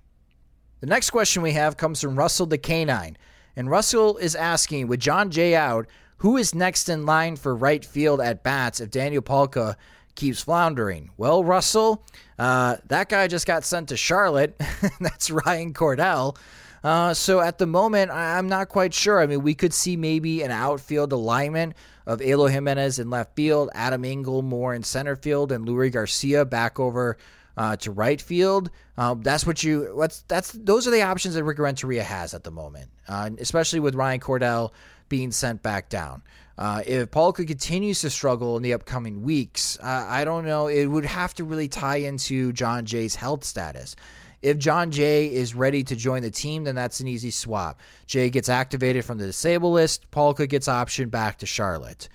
[0.79, 3.17] The next question we have comes from Russell the Canine.
[3.55, 5.87] And Russell is asking, with Jon Jay out,
[6.17, 9.75] who is next in line for right field at bats if Daniel Palka
[10.15, 11.09] keeps floundering?
[11.17, 12.05] Well, Russell,
[12.37, 14.59] uh, that guy just got sent to Charlotte.
[14.99, 16.37] That's Ryan Cordell.
[16.83, 19.21] Uh, so at the moment, I'm not quite sure.
[19.21, 21.73] I mean, we could see maybe an outfield alignment
[22.05, 26.45] of Eloy Jimenez in left field, Adam Engel more in center field, and Leury Garcia
[26.45, 27.17] back over
[27.57, 28.69] uh, to right field.
[28.97, 29.91] Um, that's what you.
[29.93, 33.79] What's that's those are the options that Rick Renteria has at the moment, uh, especially
[33.79, 34.71] with Ryan Cordell
[35.09, 36.21] being sent back down.
[36.57, 40.67] Uh, if Palka continues to struggle in the upcoming weeks, uh, I don't know.
[40.67, 43.95] It would have to really tie into Jon Jay's health status.
[44.41, 47.79] If Jon Jay is ready to join the team, then that's an easy swap.
[48.05, 50.09] Jay gets activated from the disabled list.
[50.11, 52.07] Palka gets optioned back to Charlotte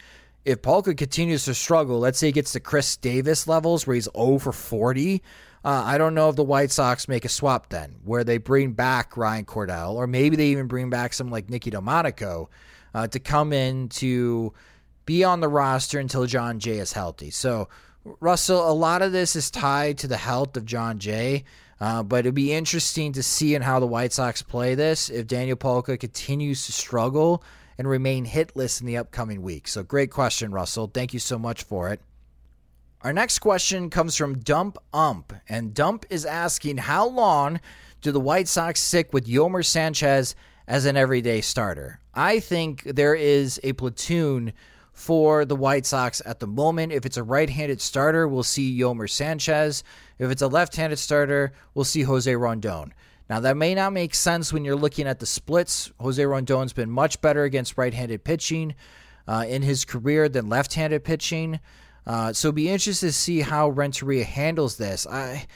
[0.44, 4.09] if Palka continues to struggle, let's say he gets to Chris Davis levels where he's
[4.14, 5.23] over 40,
[5.64, 8.73] uh, I don't know if the White Sox make a swap then, where they bring
[8.73, 12.51] back Ryan Cordell, or maybe they even bring back some like Nicky Delmonico
[12.94, 14.52] uh, to come in to
[15.06, 17.31] be on the roster until Jon Jay is healthy.
[17.31, 17.69] So,
[18.19, 21.44] Russell, a lot of this is tied to the health of Jon Jay.
[21.81, 25.27] Uh, but it'd be interesting to see in how the White Sox play this if
[25.27, 27.43] Daniel Palka continues to struggle
[27.78, 29.69] and remain hitless in the upcoming week.
[29.69, 30.90] So, great question, Russell.
[30.93, 32.01] Thank you so much for it.
[33.03, 37.61] Our next question comes from Dump Ump, and Dump is asking how long
[38.01, 40.36] do the White Sox stick with Yolmer Sanchez
[40.69, 41.99] as an everyday starter?
[42.15, 44.53] I think there is a platoon
[44.93, 46.93] for the White Sox at the moment.
[46.93, 49.82] If it's a right handed starter, we'll see Yolmer Sanchez.
[50.19, 52.93] If it's a left handed starter, we'll see Jose Rondon.
[53.33, 55.91] Now, that may not make sense when you're looking at the splits.
[55.99, 58.75] Jose Rondon's been much better against right handed pitching
[59.27, 61.59] uh, in his career than left handed pitching.
[62.07, 65.07] Uh, so be interested to see how Renteria handles this.
[65.07, 65.47] I.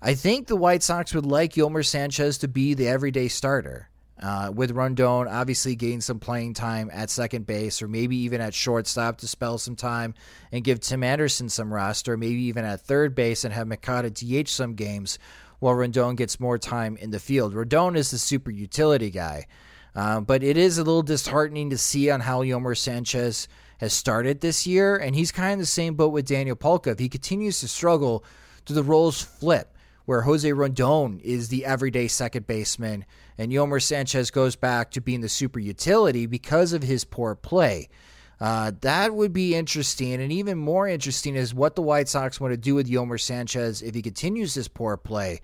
[0.00, 3.90] I think the White Sox would like Yolmer Sanchez to be the everyday starter.
[4.22, 8.54] Uh, with Rondon obviously gain some playing time at second base or maybe even at
[8.54, 10.14] shortstop to spell some time
[10.50, 14.10] and give Tim Anderson some rest or maybe even at third base and have Moncada
[14.10, 15.18] DH some games
[15.58, 17.54] while Rondon gets more time in the field.
[17.54, 19.46] Rondon is the super utility guy.
[19.94, 23.48] Uh, but it is a little disheartening to see on how Yolmer Sanchez
[23.78, 26.90] has started this year, and he's kind of the same boat with Daniel Palka.
[26.90, 28.24] If he continues to struggle,
[28.64, 29.74] do the roles flip?
[30.08, 33.04] where Jose Rondon is the everyday second baseman
[33.36, 37.90] and Yolmer Sanchez goes back to being the super utility because of his poor play.
[38.40, 40.20] Uh, that would be interesting.
[40.20, 43.82] And even more interesting is what the White Sox want to do with Yolmer Sanchez
[43.82, 45.40] if he continues this poor play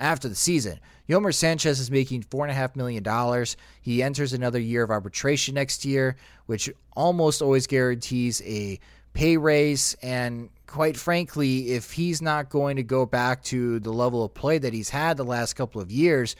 [0.00, 0.80] after the season.
[1.08, 3.46] Yolmer Sanchez is making $4.5 million.
[3.82, 6.16] He enters another year of arbitration next year,
[6.46, 8.78] which almost always guarantees a
[9.12, 9.96] pay raise.
[10.02, 14.58] And quite frankly, if he's not going to go back to the level of play
[14.58, 16.36] that he's had the last couple of years,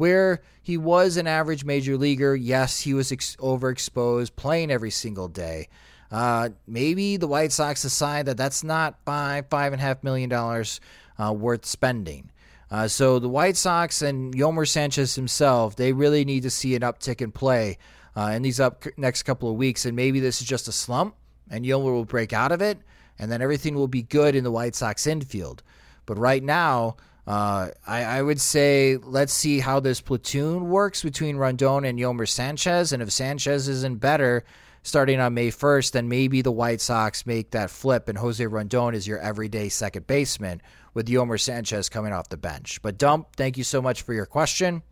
[0.00, 5.28] where he was an average major leaguer, yes, he was ex- overexposed, playing every single
[5.28, 5.68] day.
[6.10, 10.28] Uh, maybe the White Sox decide that that's not five, five and a half million
[10.28, 10.80] dollars
[11.18, 12.30] uh, worth spending.
[12.70, 16.82] Uh, so the White Sox and Yolmer Sanchez himself, they really need to see an
[16.82, 17.78] uptick in play
[18.16, 21.14] uh, in these up next couple of weeks, and maybe this is just a slump,
[21.48, 22.78] and Yolmer will break out of it
[23.20, 25.62] and then everything will be good in the White Sox infield.
[26.06, 31.36] But right now, uh, I, I, would say let's see how this platoon works between
[31.36, 32.92] Rondon and Yolmer Sanchez.
[32.92, 34.44] And if Sanchez isn't better
[34.82, 38.94] starting on May 1st, then maybe the White Sox make that flip and Jose Rondon
[38.94, 40.62] is your everyday second baseman
[40.94, 42.80] with Yolmer Sanchez coming off the bench.
[42.82, 44.82] But Dump, thank you so much for your question.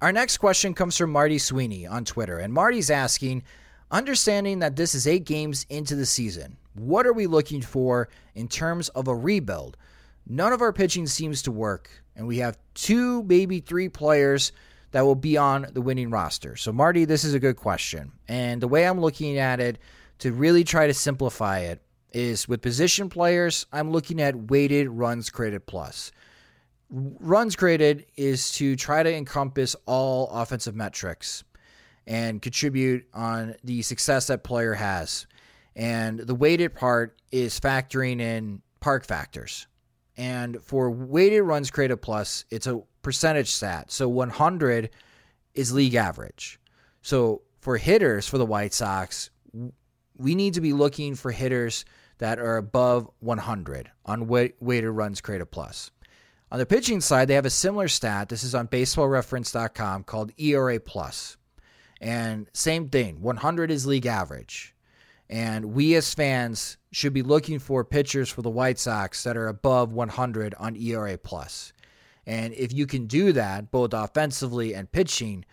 [0.00, 2.38] Our next question comes from Marty Sweeney on Twitter.
[2.38, 3.42] And Marty's asking,
[3.90, 8.48] understanding that this is eight games into the season, what are we looking for in
[8.48, 9.76] terms of a rebuild?
[10.26, 14.52] None of our pitching seems to work, and we have two, maybe three players
[14.90, 16.56] that will be on the winning roster.
[16.56, 18.12] So, Marty, this is a good question.
[18.26, 19.78] And the way I'm looking at it
[20.18, 21.80] to really try to simplify it
[22.12, 26.12] is with position players, I'm looking at weighted runs created plus.
[26.88, 31.44] Runs created is to try to encompass all offensive metrics
[32.06, 35.26] and contribute on the success that player has.
[35.74, 39.66] And the weighted part is factoring in park factors.
[40.16, 43.90] And for weighted runs created plus, it's a percentage stat.
[43.90, 44.90] So 100
[45.54, 46.58] is league average.
[47.02, 49.30] So for hitters for the White Sox,
[50.16, 51.84] we need to be looking for hitters
[52.18, 55.90] that are above 100 on weighted runs created plus.
[56.50, 58.28] On the pitching side, they have a similar stat.
[58.28, 61.36] This is on baseballreference.com called ERA plus.
[62.00, 64.75] And same thing, 100 is league average.
[65.28, 69.48] And we as fans should be looking for pitchers for the White Sox that are
[69.48, 71.72] above 100 on ERA plus.
[72.26, 75.44] And if you can do that, both offensively and pitching,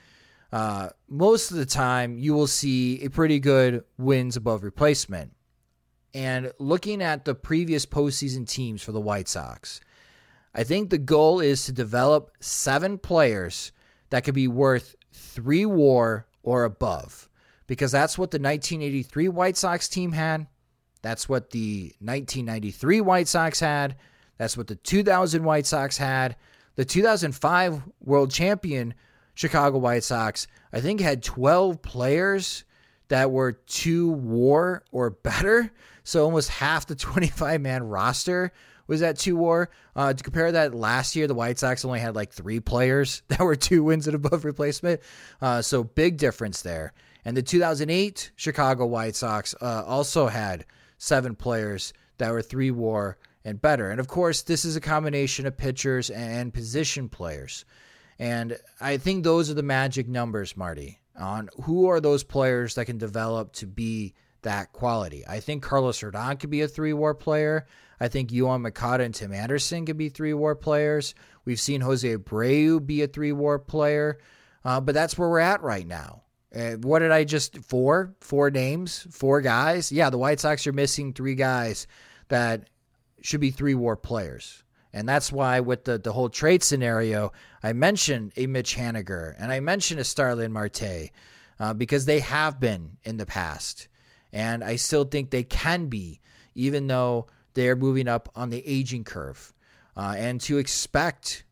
[0.52, 5.34] uh, most of the time you will see a pretty good wins above replacement.
[6.14, 9.82] And looking at the previous postseason teams for the White Sox,
[10.54, 13.72] I think the goal is to develop seven players
[14.12, 17.30] that could be worth three war or above
[17.68, 20.48] because that's what the 1983 White Sox team had.
[21.02, 23.98] That's what the 1993 White Sox had.
[24.38, 26.35] That's what the 2000 White Sox had.
[26.76, 28.94] The 2005 world champion
[29.35, 32.64] Chicago White Sox, I think, had 12 players
[33.10, 35.72] that were two war or better.
[36.03, 38.52] So almost half the 25 man roster
[38.88, 39.69] was at two war.
[39.95, 43.40] Uh, to compare that last year, the White Sox only had like three players that
[43.40, 45.02] were two wins and above replacement.
[45.41, 46.94] Uh, so big difference there.
[47.26, 50.66] And the 2008 Chicago White Sox uh, also had
[50.98, 53.90] seven players that were three war and better.
[53.90, 57.66] And of course, this is a combination of pitchers and position players.
[58.20, 62.86] And I think those are the magic numbers, Marty, on who are those players that
[62.86, 64.14] can develop to be
[64.44, 65.24] that quality.
[65.28, 67.66] I think Carlos Rodon could be a three war player.
[68.00, 71.16] I think Yoan Moncada and Tim Anderson could be three war players.
[71.45, 74.20] We've seen Jose Abreu be a three war player.
[74.66, 76.23] Uh, but that's where we're at right now.
[76.56, 78.14] Uh, what did I just four?
[78.20, 79.08] Four names?
[79.12, 79.92] Four guys?
[79.92, 81.88] Yeah, the White Sox are missing three guys
[82.28, 82.70] that
[83.22, 87.32] should be three WAR players, and that's why with the the whole trade scenario,
[87.64, 91.10] I mentioned a Mitch Haniger and I mentioned a Starling Marte
[91.60, 93.88] uh, because they have been in the past,
[94.32, 96.22] and I still think they can be,
[96.54, 99.54] even though they're moving up on the aging curve,
[99.98, 101.46] uh, and to expect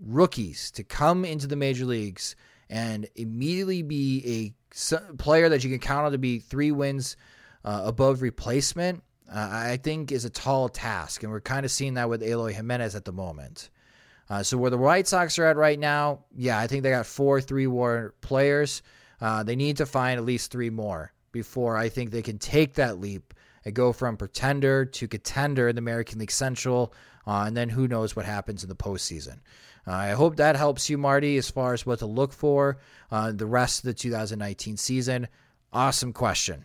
[0.00, 2.34] rookies to come into the major leagues
[2.68, 7.16] and immediately be a player that you can count on to be three wins
[7.64, 11.94] uh, above replacement uh, I think is a tall task, and we're kind of seeing
[11.94, 13.70] that with Eloy Jimenez at the moment.
[14.28, 17.06] Uh, so where the White Sox are at right now, yeah, I think they got
[17.06, 18.82] four three-war players.
[19.20, 22.74] Uh, they need to find at least three more before I think they can take
[22.74, 23.34] that leap
[23.64, 26.92] and go from pretender to contender in the American League Central,
[27.26, 29.40] uh, and then who knows what happens in the postseason.
[29.86, 32.78] Uh, I hope that helps you, Marty, as far as what to look for
[33.10, 35.28] uh, the rest of the 2019 season.
[35.72, 36.64] Awesome question.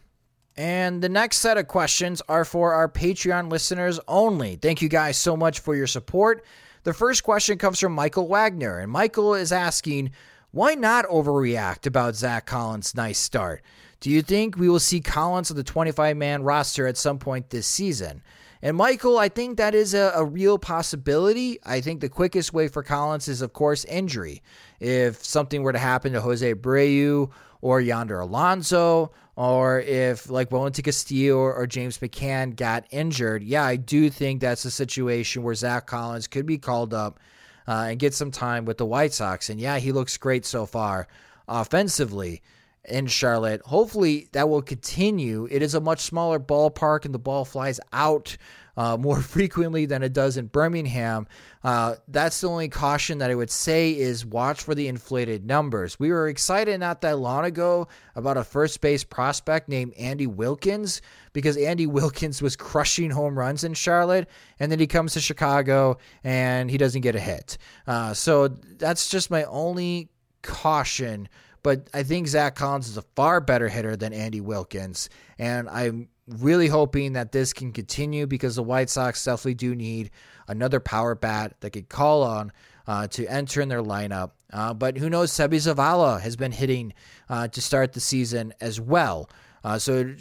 [0.56, 4.56] And the next set of questions are for our Patreon listeners only.
[4.58, 6.44] Thank you guys so much for your support.
[6.84, 10.12] The first question comes from Michael Wagner, and Michael is asking,
[10.52, 13.62] why not overreact about Zack Collins' nice start?
[14.00, 17.50] Do you think we will see Collins on the 25 man roster at some point
[17.50, 18.22] this season?
[18.62, 21.60] And Michael, I think that is a, a, real possibility.
[21.66, 24.42] I think the quickest way for Collins is, of course, injury.
[24.82, 27.32] If something were to happen to Jose Abreu
[27.62, 33.64] or Yonder Alonso, or if like Wellington Castillo or, or James McCann got injured, yeah,
[33.64, 37.20] I do think that's a situation where Zack Collins could be called up
[37.66, 39.50] uh, and get some time with the White Sox.
[39.50, 41.08] And yeah, he looks great so far
[41.48, 42.42] offensively
[42.86, 43.62] in Charlotte.
[43.66, 45.48] Hopefully that will continue.
[45.52, 48.38] It is a much smaller ballpark and the ball flies out
[48.78, 51.28] uh, more frequently than it does in Birmingham.
[51.64, 56.00] Uh, that's the only caution that I would say is watch for the inflated numbers.
[56.00, 61.02] We were excited not that long ago about a first base prospect named Andy Wilkins
[61.34, 64.30] because Andy Wilkins was crushing home runs in Charlotte,
[64.60, 67.58] and then he comes to Chicago and he doesn't get a hit.
[67.86, 70.10] Uh, so that's just my only
[70.42, 71.28] caution
[71.64, 75.10] but I think Zack Collins is a far better hitter than Andy Wilkins.
[75.38, 80.12] And I'm really hoping that this can continue because the White Sox definitely do need
[80.48, 82.52] another power bat that could call on
[82.88, 84.32] uh, to enter in their lineup.
[84.52, 85.32] Uh, but who knows?
[85.32, 86.94] Seby Zavala has been hitting
[87.30, 89.30] uh, to start the season as well.
[89.64, 90.16] Uh, so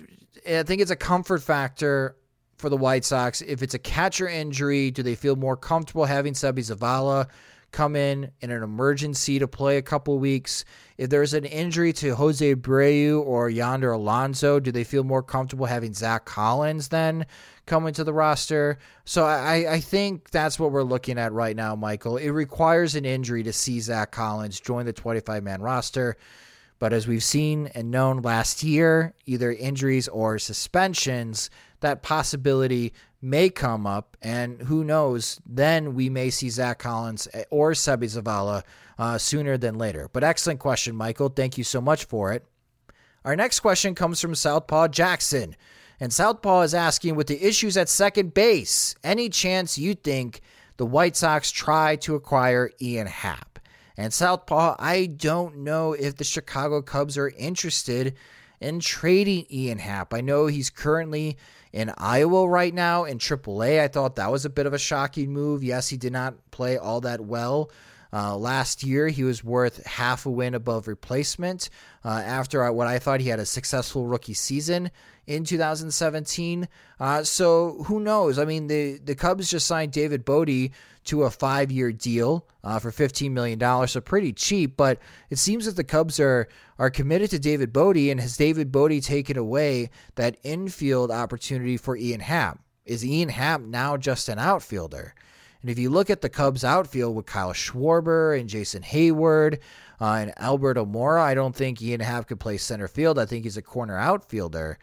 [0.46, 2.16] I think it's a comfort factor
[2.56, 3.40] for the White Sox.
[3.40, 7.28] If it's a catcher injury, do they feel more comfortable having Seby Zavala?
[7.70, 10.64] Come in in an emergency to play a couple weeks.
[10.96, 15.66] If there's an injury to Jose Abreu or Yonder Alonso, do they feel more comfortable
[15.66, 17.26] having Zack Collins then
[17.66, 18.78] come into the roster?
[19.04, 22.16] So I, I think that's what we're looking at right now, Michael.
[22.16, 26.16] It requires an injury to see Zack Collins join the 25 man roster.
[26.78, 31.50] But as we've seen and known last year, either injuries or suspensions,
[31.80, 37.72] that possibility may come up, and who knows, then we may see Zack Collins or
[37.72, 38.62] Seby Zavala
[38.98, 40.08] uh, sooner than later.
[40.12, 41.28] But excellent question, Michael.
[41.28, 42.44] Thank you so much for it.
[43.24, 45.56] Our next question comes from Southpaw Jackson.
[46.00, 50.40] And Southpaw is asking with the issues at second base, any chance you think
[50.76, 53.58] the White Sox try to acquire Ian Happ?
[53.96, 58.14] And Southpaw, I don't know if the Chicago Cubs are interested
[58.60, 60.14] in trading Ian Happ.
[60.14, 61.36] I know he's currently
[61.72, 63.80] in Iowa right now in AAA.
[63.80, 65.62] I thought that was a bit of a shocking move.
[65.62, 67.70] Yes, he did not play all that well.
[68.12, 71.68] Uh, last year, he was worth half a win above replacement
[72.04, 74.90] uh, after what I thought he had a successful rookie season
[75.26, 76.68] in 2017.
[76.98, 78.38] Uh, so who knows?
[78.38, 80.70] I mean, the, the Cubs just signed David Bote
[81.08, 83.58] to a five year deal uh, for $15 million,
[83.88, 84.76] so pretty cheap.
[84.76, 84.98] But
[85.30, 86.48] it seems that the Cubs are,
[86.78, 91.96] are committed to David Bote, and has David Bote taken away that infield opportunity for
[91.96, 92.60] Ian Happ?
[92.84, 95.14] Is Ian Happ now just an outfielder?
[95.60, 99.58] And if you look at the Cubs outfield with Kyle Schwarber and Jason Heyward
[100.00, 103.18] uh, and Albert Almora, I don't think Ian Happ could play center field.
[103.18, 104.78] I think he's a corner outfielder.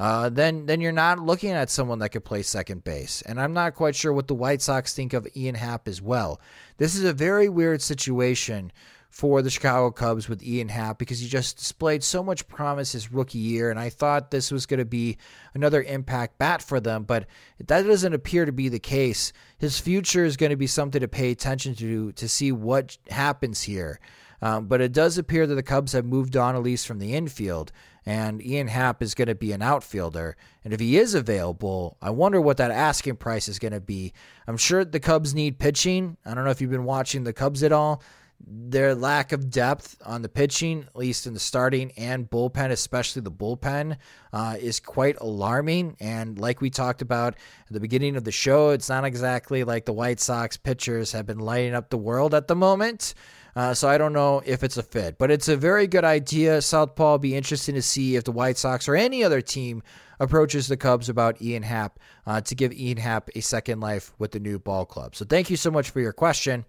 [0.00, 3.20] Uh, then then you're not looking at someone that could play second base.
[3.20, 6.40] And I'm not quite sure what the White Sox think of Ian Happ as well.
[6.78, 8.72] This is a very weird situation
[9.10, 13.12] for the Chicago Cubs with Ian Happ because he just displayed so much promise his
[13.12, 15.18] rookie year, and I thought this was going to be
[15.52, 17.26] another impact bat for them, but
[17.58, 19.34] that doesn't appear to be the case.
[19.58, 23.60] His future is going to be something to pay attention to to see what happens
[23.60, 24.00] here.
[24.42, 27.14] Um, but it does appear that the Cubs have moved on at least from the
[27.14, 27.72] infield,
[28.06, 30.36] and Ian Happ is going to be an outfielder.
[30.64, 34.12] And if he is available, I wonder what that asking price is going to be.
[34.46, 36.16] I'm sure the Cubs need pitching.
[36.24, 38.02] I don't know if you've been watching the Cubs at all
[38.46, 43.22] their lack of depth on the pitching, at least in the starting and bullpen, especially
[43.22, 43.96] the bullpen,
[44.32, 45.96] uh, is quite alarming.
[46.00, 49.84] And like we talked about at the beginning of the show, it's not exactly like
[49.84, 53.14] the White Sox pitchers have been lighting up the world at the moment.
[53.56, 56.62] Uh, so I don't know if it's a fit, but it's a very good idea.
[56.62, 59.82] Southpaw be interesting to see if the White Sox or any other team
[60.20, 64.32] approaches the Cubs about Ian Happ uh, to give Ian Happ a second life with
[64.32, 65.16] the new ball club.
[65.16, 66.64] So thank you so much for your question.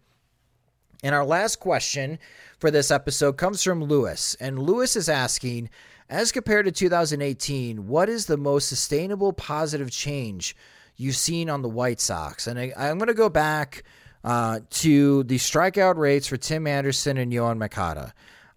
[1.03, 2.19] And our last question
[2.59, 4.35] for this episode comes from Lewis.
[4.39, 5.69] And Lewis is asking,
[6.09, 10.55] as compared to 2018, what is the most sustainable positive change
[10.95, 12.47] you've seen on the White Sox?
[12.47, 13.83] And I, am going to go back
[14.23, 18.13] uh, to the strikeout rates for Tim Anderson and Yoan Moncada.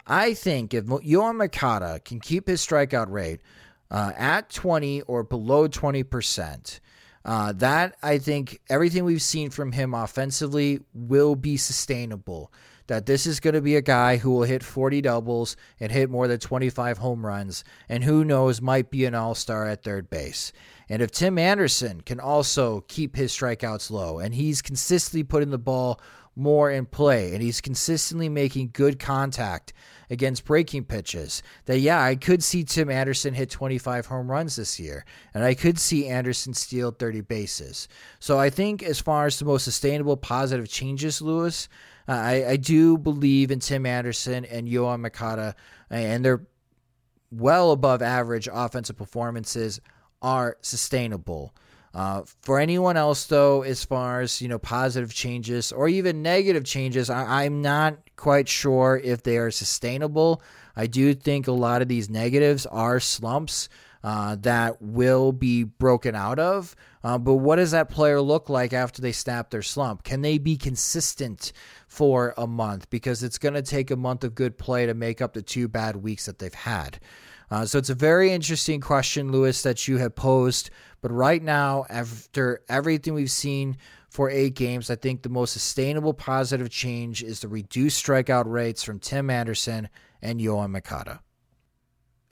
[0.07, 3.41] I think if Yoan Moncada can keep his strikeout rate
[3.89, 6.79] uh, at 20 or below 20%,
[7.25, 12.51] uh, that I think everything we've seen from him offensively will be sustainable.
[12.87, 16.11] That this is going to be a guy who will hit 40 doubles and hit
[16.11, 20.07] more than 25 home runs, and who knows, might be an all star at third
[20.07, 20.53] base.
[20.89, 25.57] And if Tim Anderson can also keep his strikeouts low and he's consistently putting the
[25.57, 25.99] ball
[26.35, 29.73] more in play and he's consistently making good contact
[30.09, 34.79] against breaking pitches, that yeah, I could see Tim Anderson hit 25 home runs this
[34.79, 37.87] year and I could see Anderson steal 30 bases.
[38.19, 41.67] So I think as far as the most sustainable positive changes, Lewis,
[42.07, 45.55] uh, I, I do believe in Tim Anderson and Yoan Moncada
[45.89, 46.45] and their
[47.31, 49.81] well above average offensive performances
[50.25, 51.53] are sustainable.
[51.93, 56.65] Uh, for anyone else, though, as far as you know, positive changes or even negative
[56.65, 60.41] changes, I, I'm not quite sure if they are sustainable.
[60.75, 63.69] I do think a lot of these negatives are slumps
[64.03, 66.75] uh, that will be broken out of.
[67.03, 70.03] Uh, but what does that player look like after they snap their slump?
[70.03, 71.53] Can they be consistent
[71.87, 72.89] for a month?
[72.89, 75.67] Because it's going to take a month of good play to make up the two
[75.67, 76.99] bad weeks that they've had.
[77.51, 80.69] Uh, so it's a very interesting question, Lewis, that you have posed.
[81.01, 83.77] But right now, after everything we've seen
[84.09, 88.83] for eight games, I think the most sustainable positive change is the reduced strikeout rates
[88.83, 89.89] from Tim Anderson
[90.21, 91.21] and Yoan Moncada.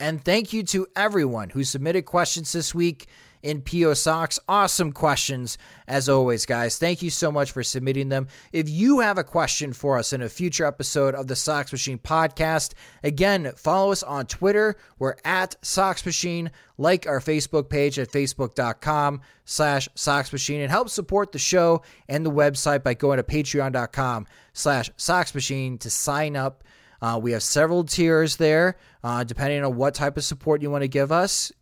[0.00, 3.06] And thank you to everyone who submitted questions this week
[3.44, 4.40] in PO Sox.
[4.48, 6.78] Awesome questions, as always, guys.
[6.78, 8.26] Thank you so much for submitting them.
[8.52, 11.98] If you have a question for us in a future episode of the Sox Machine
[11.98, 12.72] podcast,
[13.04, 14.76] again, follow us on Twitter.
[14.98, 16.50] We're at Sox Machine.
[16.76, 22.26] Like our Facebook page at facebook.com slash Sox Machine and help support the show and
[22.26, 26.64] the website by going to patreon.com slash Sox Machine to sign up.
[27.00, 30.82] Uh, we have several tiers there, uh, depending on what type of support you want
[30.82, 31.52] to give us.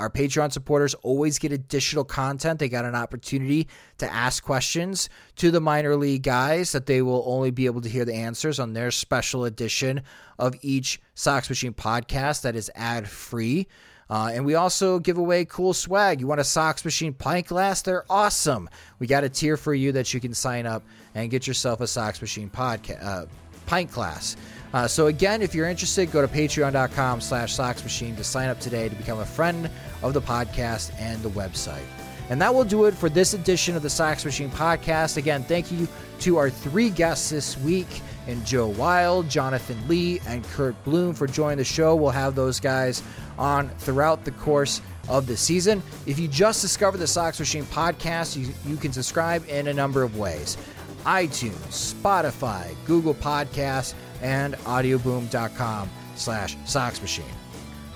[0.00, 2.58] Our Patreon supporters always get additional content.
[2.58, 3.68] They got an opportunity
[3.98, 7.88] to ask questions to the minor league guys that they will only be able to
[7.88, 10.02] hear the answers on their special edition
[10.38, 13.68] of each Sox Machine podcast that is ad free.
[14.10, 16.20] Uh, and we also give away cool swag.
[16.20, 17.82] You want a Sox Machine pint glass?
[17.82, 18.68] They're awesome.
[18.98, 20.82] We got a tier for you that you can sign up
[21.14, 23.26] and get yourself a Sox Machine podcast uh,
[23.66, 24.36] pint glass.
[24.74, 28.88] Uh, so again, if you're interested, go to patreon.com slash soxmachine to sign up today
[28.88, 29.70] to become a friend
[30.02, 31.84] of the podcast and the website.
[32.28, 35.16] And that will do it for this edition of the Sox Machine podcast.
[35.16, 35.86] Again, thank you
[36.20, 37.86] to our three guests this week
[38.26, 41.94] and Joe Weil, Jonathan Lee, and Curt Bloom for joining the show.
[41.94, 43.00] We'll have those guys
[43.38, 45.84] on throughout the course of the season.
[46.06, 50.02] If you just discovered the Sox Machine podcast, you, you can subscribe in a number
[50.02, 50.56] of ways
[51.04, 57.24] iTunes, Spotify, Google Podcasts, and audioboom.com slash Sox Machine.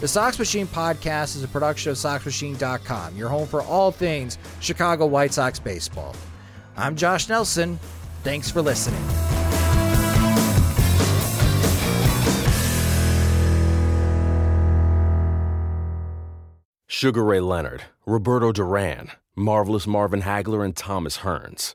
[0.01, 5.07] The Sox Machine podcast is a production of SoxMachine.com, your home for all things Chicago
[5.07, 6.15] White Sox baseball.
[6.77, 7.81] I'm Josh Nelson.
[8.23, 9.03] Thanks for listening.
[16.87, 21.75] Sugar Ray Leonard, Roberto Duran, Marvelous Marvin Hagler, and Thomas Hearns